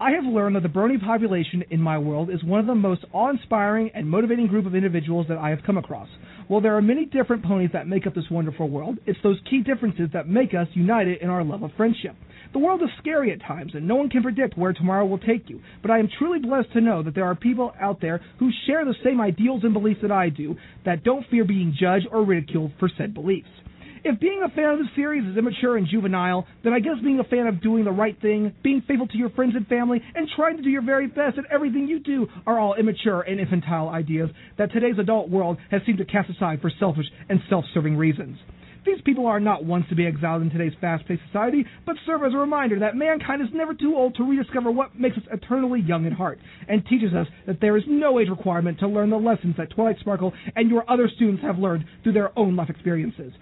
I 0.00 0.10
have 0.10 0.24
learned 0.24 0.56
that 0.56 0.64
the 0.64 0.68
brony 0.68 1.00
population 1.00 1.62
in 1.70 1.80
my 1.80 1.98
world 1.98 2.28
is 2.28 2.42
one 2.42 2.58
of 2.58 2.66
the 2.66 2.74
most 2.74 3.04
awe-inspiring 3.12 3.92
and 3.94 4.08
motivating 4.08 4.48
group 4.48 4.66
of 4.66 4.74
individuals 4.74 5.26
that 5.28 5.38
I 5.38 5.50
have 5.50 5.60
come 5.64 5.78
across. 5.78 6.08
While 6.52 6.60
there 6.60 6.76
are 6.76 6.82
many 6.82 7.06
different 7.06 7.44
ponies 7.44 7.70
that 7.72 7.88
make 7.88 8.06
up 8.06 8.14
this 8.14 8.28
wonderful 8.30 8.68
world, 8.68 8.98
it's 9.06 9.18
those 9.22 9.40
key 9.48 9.62
differences 9.62 10.10
that 10.12 10.28
make 10.28 10.52
us 10.52 10.68
united 10.74 11.22
in 11.22 11.30
our 11.30 11.42
love 11.42 11.62
of 11.62 11.70
friendship. 11.78 12.14
The 12.52 12.58
world 12.58 12.82
is 12.82 12.90
scary 12.98 13.32
at 13.32 13.40
times, 13.40 13.72
and 13.74 13.88
no 13.88 13.94
one 13.94 14.10
can 14.10 14.22
predict 14.22 14.58
where 14.58 14.74
tomorrow 14.74 15.06
will 15.06 15.16
take 15.16 15.48
you. 15.48 15.62
But 15.80 15.90
I 15.90 15.98
am 15.98 16.10
truly 16.18 16.40
blessed 16.40 16.70
to 16.74 16.82
know 16.82 17.02
that 17.04 17.14
there 17.14 17.24
are 17.24 17.34
people 17.34 17.72
out 17.80 18.02
there 18.02 18.20
who 18.38 18.50
share 18.66 18.84
the 18.84 18.94
same 19.02 19.18
ideals 19.18 19.64
and 19.64 19.72
beliefs 19.72 20.00
that 20.02 20.12
I 20.12 20.28
do, 20.28 20.54
that 20.84 21.04
don't 21.04 21.26
fear 21.30 21.46
being 21.46 21.74
judged 21.74 22.08
or 22.12 22.22
ridiculed 22.22 22.72
for 22.78 22.90
said 22.98 23.14
beliefs. 23.14 23.48
If 24.04 24.18
being 24.18 24.42
a 24.42 24.48
fan 24.48 24.70
of 24.70 24.78
the 24.80 24.88
series 24.96 25.24
is 25.24 25.36
immature 25.36 25.76
and 25.76 25.86
juvenile, 25.86 26.44
then 26.64 26.72
I 26.72 26.80
guess 26.80 26.96
being 27.04 27.20
a 27.20 27.24
fan 27.24 27.46
of 27.46 27.62
doing 27.62 27.84
the 27.84 27.92
right 27.92 28.20
thing, 28.20 28.52
being 28.60 28.82
faithful 28.88 29.06
to 29.06 29.16
your 29.16 29.30
friends 29.30 29.54
and 29.54 29.64
family, 29.68 30.02
and 30.16 30.28
trying 30.34 30.56
to 30.56 30.62
do 30.62 30.70
your 30.70 30.82
very 30.82 31.06
best 31.06 31.38
at 31.38 31.44
everything 31.52 31.86
you 31.86 32.00
do 32.00 32.26
are 32.44 32.58
all 32.58 32.74
immature 32.74 33.20
and 33.20 33.38
infantile 33.38 33.88
ideas 33.88 34.28
that 34.58 34.72
today's 34.72 34.98
adult 34.98 35.28
world 35.28 35.56
has 35.70 35.82
seemed 35.86 35.98
to 35.98 36.04
cast 36.04 36.28
aside 36.30 36.60
for 36.60 36.72
selfish 36.80 37.06
and 37.28 37.38
self-serving 37.48 37.96
reasons. 37.96 38.38
These 38.84 39.00
people 39.04 39.26
are 39.26 39.38
not 39.38 39.64
ones 39.64 39.84
to 39.90 39.94
be 39.94 40.04
exiled 40.04 40.42
in 40.42 40.50
today's 40.50 40.72
fast-paced 40.80 41.22
society, 41.28 41.64
but 41.86 41.94
serve 42.04 42.24
as 42.24 42.34
a 42.34 42.38
reminder 42.38 42.80
that 42.80 42.96
mankind 42.96 43.40
is 43.40 43.54
never 43.54 43.74
too 43.74 43.94
old 43.94 44.16
to 44.16 44.24
rediscover 44.24 44.72
what 44.72 44.98
makes 44.98 45.16
us 45.16 45.22
eternally 45.30 45.80
young 45.80 46.04
at 46.06 46.12
heart, 46.12 46.40
and 46.68 46.84
teaches 46.86 47.14
us 47.14 47.28
that 47.46 47.60
there 47.60 47.76
is 47.76 47.84
no 47.86 48.18
age 48.18 48.28
requirement 48.28 48.80
to 48.80 48.88
learn 48.88 49.10
the 49.10 49.16
lessons 49.16 49.54
that 49.56 49.70
Twilight 49.70 50.00
Sparkle 50.00 50.32
and 50.56 50.68
your 50.68 50.82
other 50.90 51.08
students 51.14 51.42
have 51.42 51.60
learned 51.60 51.84
through 52.02 52.14
their 52.14 52.36
own 52.36 52.56
life 52.56 52.70
experiences. 52.70 53.32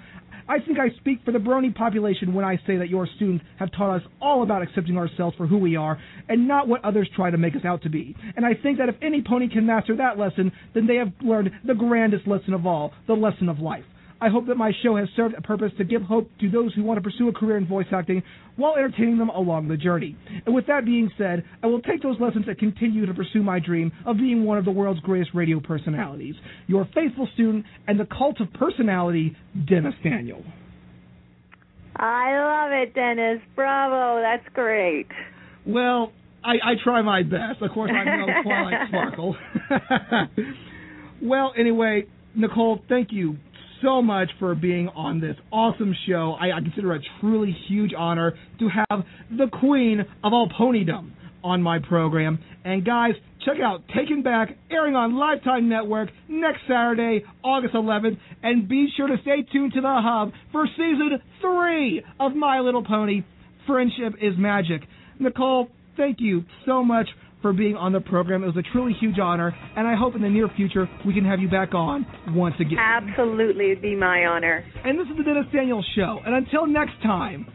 I 0.50 0.58
think 0.58 0.80
I 0.80 0.90
speak 0.98 1.20
for 1.24 1.30
the 1.30 1.38
brony 1.38 1.72
population 1.72 2.34
when 2.34 2.44
I 2.44 2.56
say 2.66 2.76
that 2.78 2.88
your 2.88 3.06
students 3.14 3.44
have 3.60 3.70
taught 3.70 3.94
us 3.94 4.02
all 4.20 4.42
about 4.42 4.62
accepting 4.62 4.98
ourselves 4.98 5.36
for 5.36 5.46
who 5.46 5.56
we 5.58 5.76
are 5.76 5.96
and 6.28 6.48
not 6.48 6.66
what 6.66 6.84
others 6.84 7.08
try 7.14 7.30
to 7.30 7.38
make 7.38 7.54
us 7.54 7.64
out 7.64 7.82
to 7.82 7.88
be. 7.88 8.16
And 8.34 8.44
I 8.44 8.54
think 8.60 8.78
that 8.78 8.88
if 8.88 8.96
any 9.00 9.22
pony 9.22 9.48
can 9.48 9.64
master 9.64 9.94
that 9.98 10.18
lesson, 10.18 10.50
then 10.74 10.88
they 10.88 10.96
have 10.96 11.12
learned 11.22 11.52
the 11.64 11.74
grandest 11.74 12.26
lesson 12.26 12.52
of 12.52 12.66
all, 12.66 12.92
the 13.06 13.14
lesson 13.14 13.48
of 13.48 13.60
life. 13.60 13.84
I 14.22 14.28
hope 14.28 14.46
that 14.48 14.56
my 14.56 14.72
show 14.82 14.96
has 14.96 15.08
served 15.16 15.34
a 15.34 15.40
purpose 15.40 15.72
to 15.78 15.84
give 15.84 16.02
hope 16.02 16.30
to 16.40 16.50
those 16.50 16.74
who 16.74 16.82
want 16.82 16.98
to 16.98 17.02
pursue 17.02 17.28
a 17.28 17.32
career 17.32 17.56
in 17.56 17.66
voice 17.66 17.86
acting 17.90 18.22
while 18.56 18.76
entertaining 18.76 19.16
them 19.16 19.30
along 19.30 19.68
the 19.68 19.78
journey. 19.78 20.14
And 20.44 20.54
with 20.54 20.66
that 20.66 20.84
being 20.84 21.10
said, 21.16 21.42
I 21.62 21.68
will 21.68 21.80
take 21.80 22.02
those 22.02 22.20
lessons 22.20 22.44
and 22.46 22.58
continue 22.58 23.06
to 23.06 23.14
pursue 23.14 23.42
my 23.42 23.58
dream 23.58 23.90
of 24.04 24.18
being 24.18 24.44
one 24.44 24.58
of 24.58 24.66
the 24.66 24.70
world's 24.70 25.00
greatest 25.00 25.30
radio 25.32 25.58
personalities. 25.58 26.34
Your 26.66 26.86
faithful 26.94 27.28
student 27.32 27.64
and 27.88 27.98
the 27.98 28.06
cult 28.06 28.40
of 28.40 28.52
personality, 28.52 29.36
Dennis 29.66 29.94
Daniel. 30.04 30.44
I 31.96 32.36
love 32.36 32.72
it, 32.72 32.94
Dennis. 32.94 33.40
Bravo. 33.56 34.20
That's 34.20 34.46
great. 34.54 35.08
Well, 35.66 36.12
I, 36.44 36.52
I 36.52 36.74
try 36.82 37.00
my 37.00 37.22
best. 37.22 37.62
Of 37.62 37.70
course, 37.70 37.90
I'm 37.94 38.20
no 38.20 38.26
Twilight 38.42 38.88
Sparkle. 38.88 39.36
well, 41.22 41.52
anyway, 41.58 42.06
Nicole, 42.34 42.80
thank 42.88 43.08
you 43.12 43.38
so 43.82 44.02
much 44.02 44.30
for 44.38 44.54
being 44.54 44.88
on 44.88 45.20
this 45.20 45.36
awesome 45.52 45.94
show. 46.06 46.36
I, 46.40 46.56
I 46.56 46.60
consider 46.60 46.94
it 46.94 47.02
a 47.02 47.20
truly 47.20 47.56
huge 47.68 47.92
honor 47.96 48.34
to 48.58 48.68
have 48.68 49.04
the 49.30 49.48
queen 49.48 50.00
of 50.00 50.32
all 50.32 50.48
ponydom 50.48 51.12
on 51.42 51.62
my 51.62 51.78
program. 51.78 52.38
And 52.64 52.84
guys, 52.84 53.12
check 53.44 53.56
out 53.62 53.82
Taken 53.88 54.22
Back, 54.22 54.56
airing 54.70 54.94
on 54.94 55.16
Lifetime 55.16 55.68
Network 55.68 56.10
next 56.28 56.60
Saturday, 56.68 57.24
August 57.42 57.74
11th. 57.74 58.18
And 58.42 58.68
be 58.68 58.88
sure 58.96 59.08
to 59.08 59.16
stay 59.22 59.42
tuned 59.50 59.72
to 59.74 59.80
the 59.80 60.00
Hub 60.02 60.32
for 60.52 60.66
season 60.66 61.18
three 61.40 62.02
of 62.18 62.34
My 62.34 62.60
Little 62.60 62.84
Pony. 62.84 63.22
Friendship 63.66 64.14
is 64.20 64.34
magic. 64.36 64.82
Nicole, 65.18 65.68
thank 65.96 66.18
you 66.20 66.44
so 66.66 66.84
much 66.84 67.08
for 67.42 67.52
being 67.52 67.76
on 67.76 67.92
the 67.92 68.00
program. 68.00 68.42
It 68.42 68.46
was 68.46 68.56
a 68.56 68.72
truly 68.72 68.92
huge 68.98 69.18
honor, 69.18 69.54
and 69.76 69.86
I 69.86 69.94
hope 69.94 70.14
in 70.14 70.22
the 70.22 70.28
near 70.28 70.48
future 70.56 70.88
we 71.06 71.14
can 71.14 71.24
have 71.24 71.40
you 71.40 71.48
back 71.48 71.74
on 71.74 72.06
once 72.28 72.54
again. 72.60 72.78
Absolutely. 72.78 73.72
It'd 73.72 73.82
be 73.82 73.96
my 73.96 74.26
honor. 74.26 74.64
And 74.84 74.98
this 74.98 75.06
is 75.06 75.16
the 75.16 75.24
Dennis 75.24 75.46
Daniels 75.52 75.86
Show. 75.94 76.20
And 76.24 76.34
until 76.34 76.66
next 76.66 77.00
time, 77.02 77.46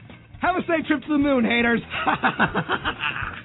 have 0.42 0.56
a 0.56 0.62
safe 0.62 0.86
trip 0.88 1.02
to 1.02 1.08
the 1.10 1.18
moon, 1.18 1.46
haters. 1.46 1.82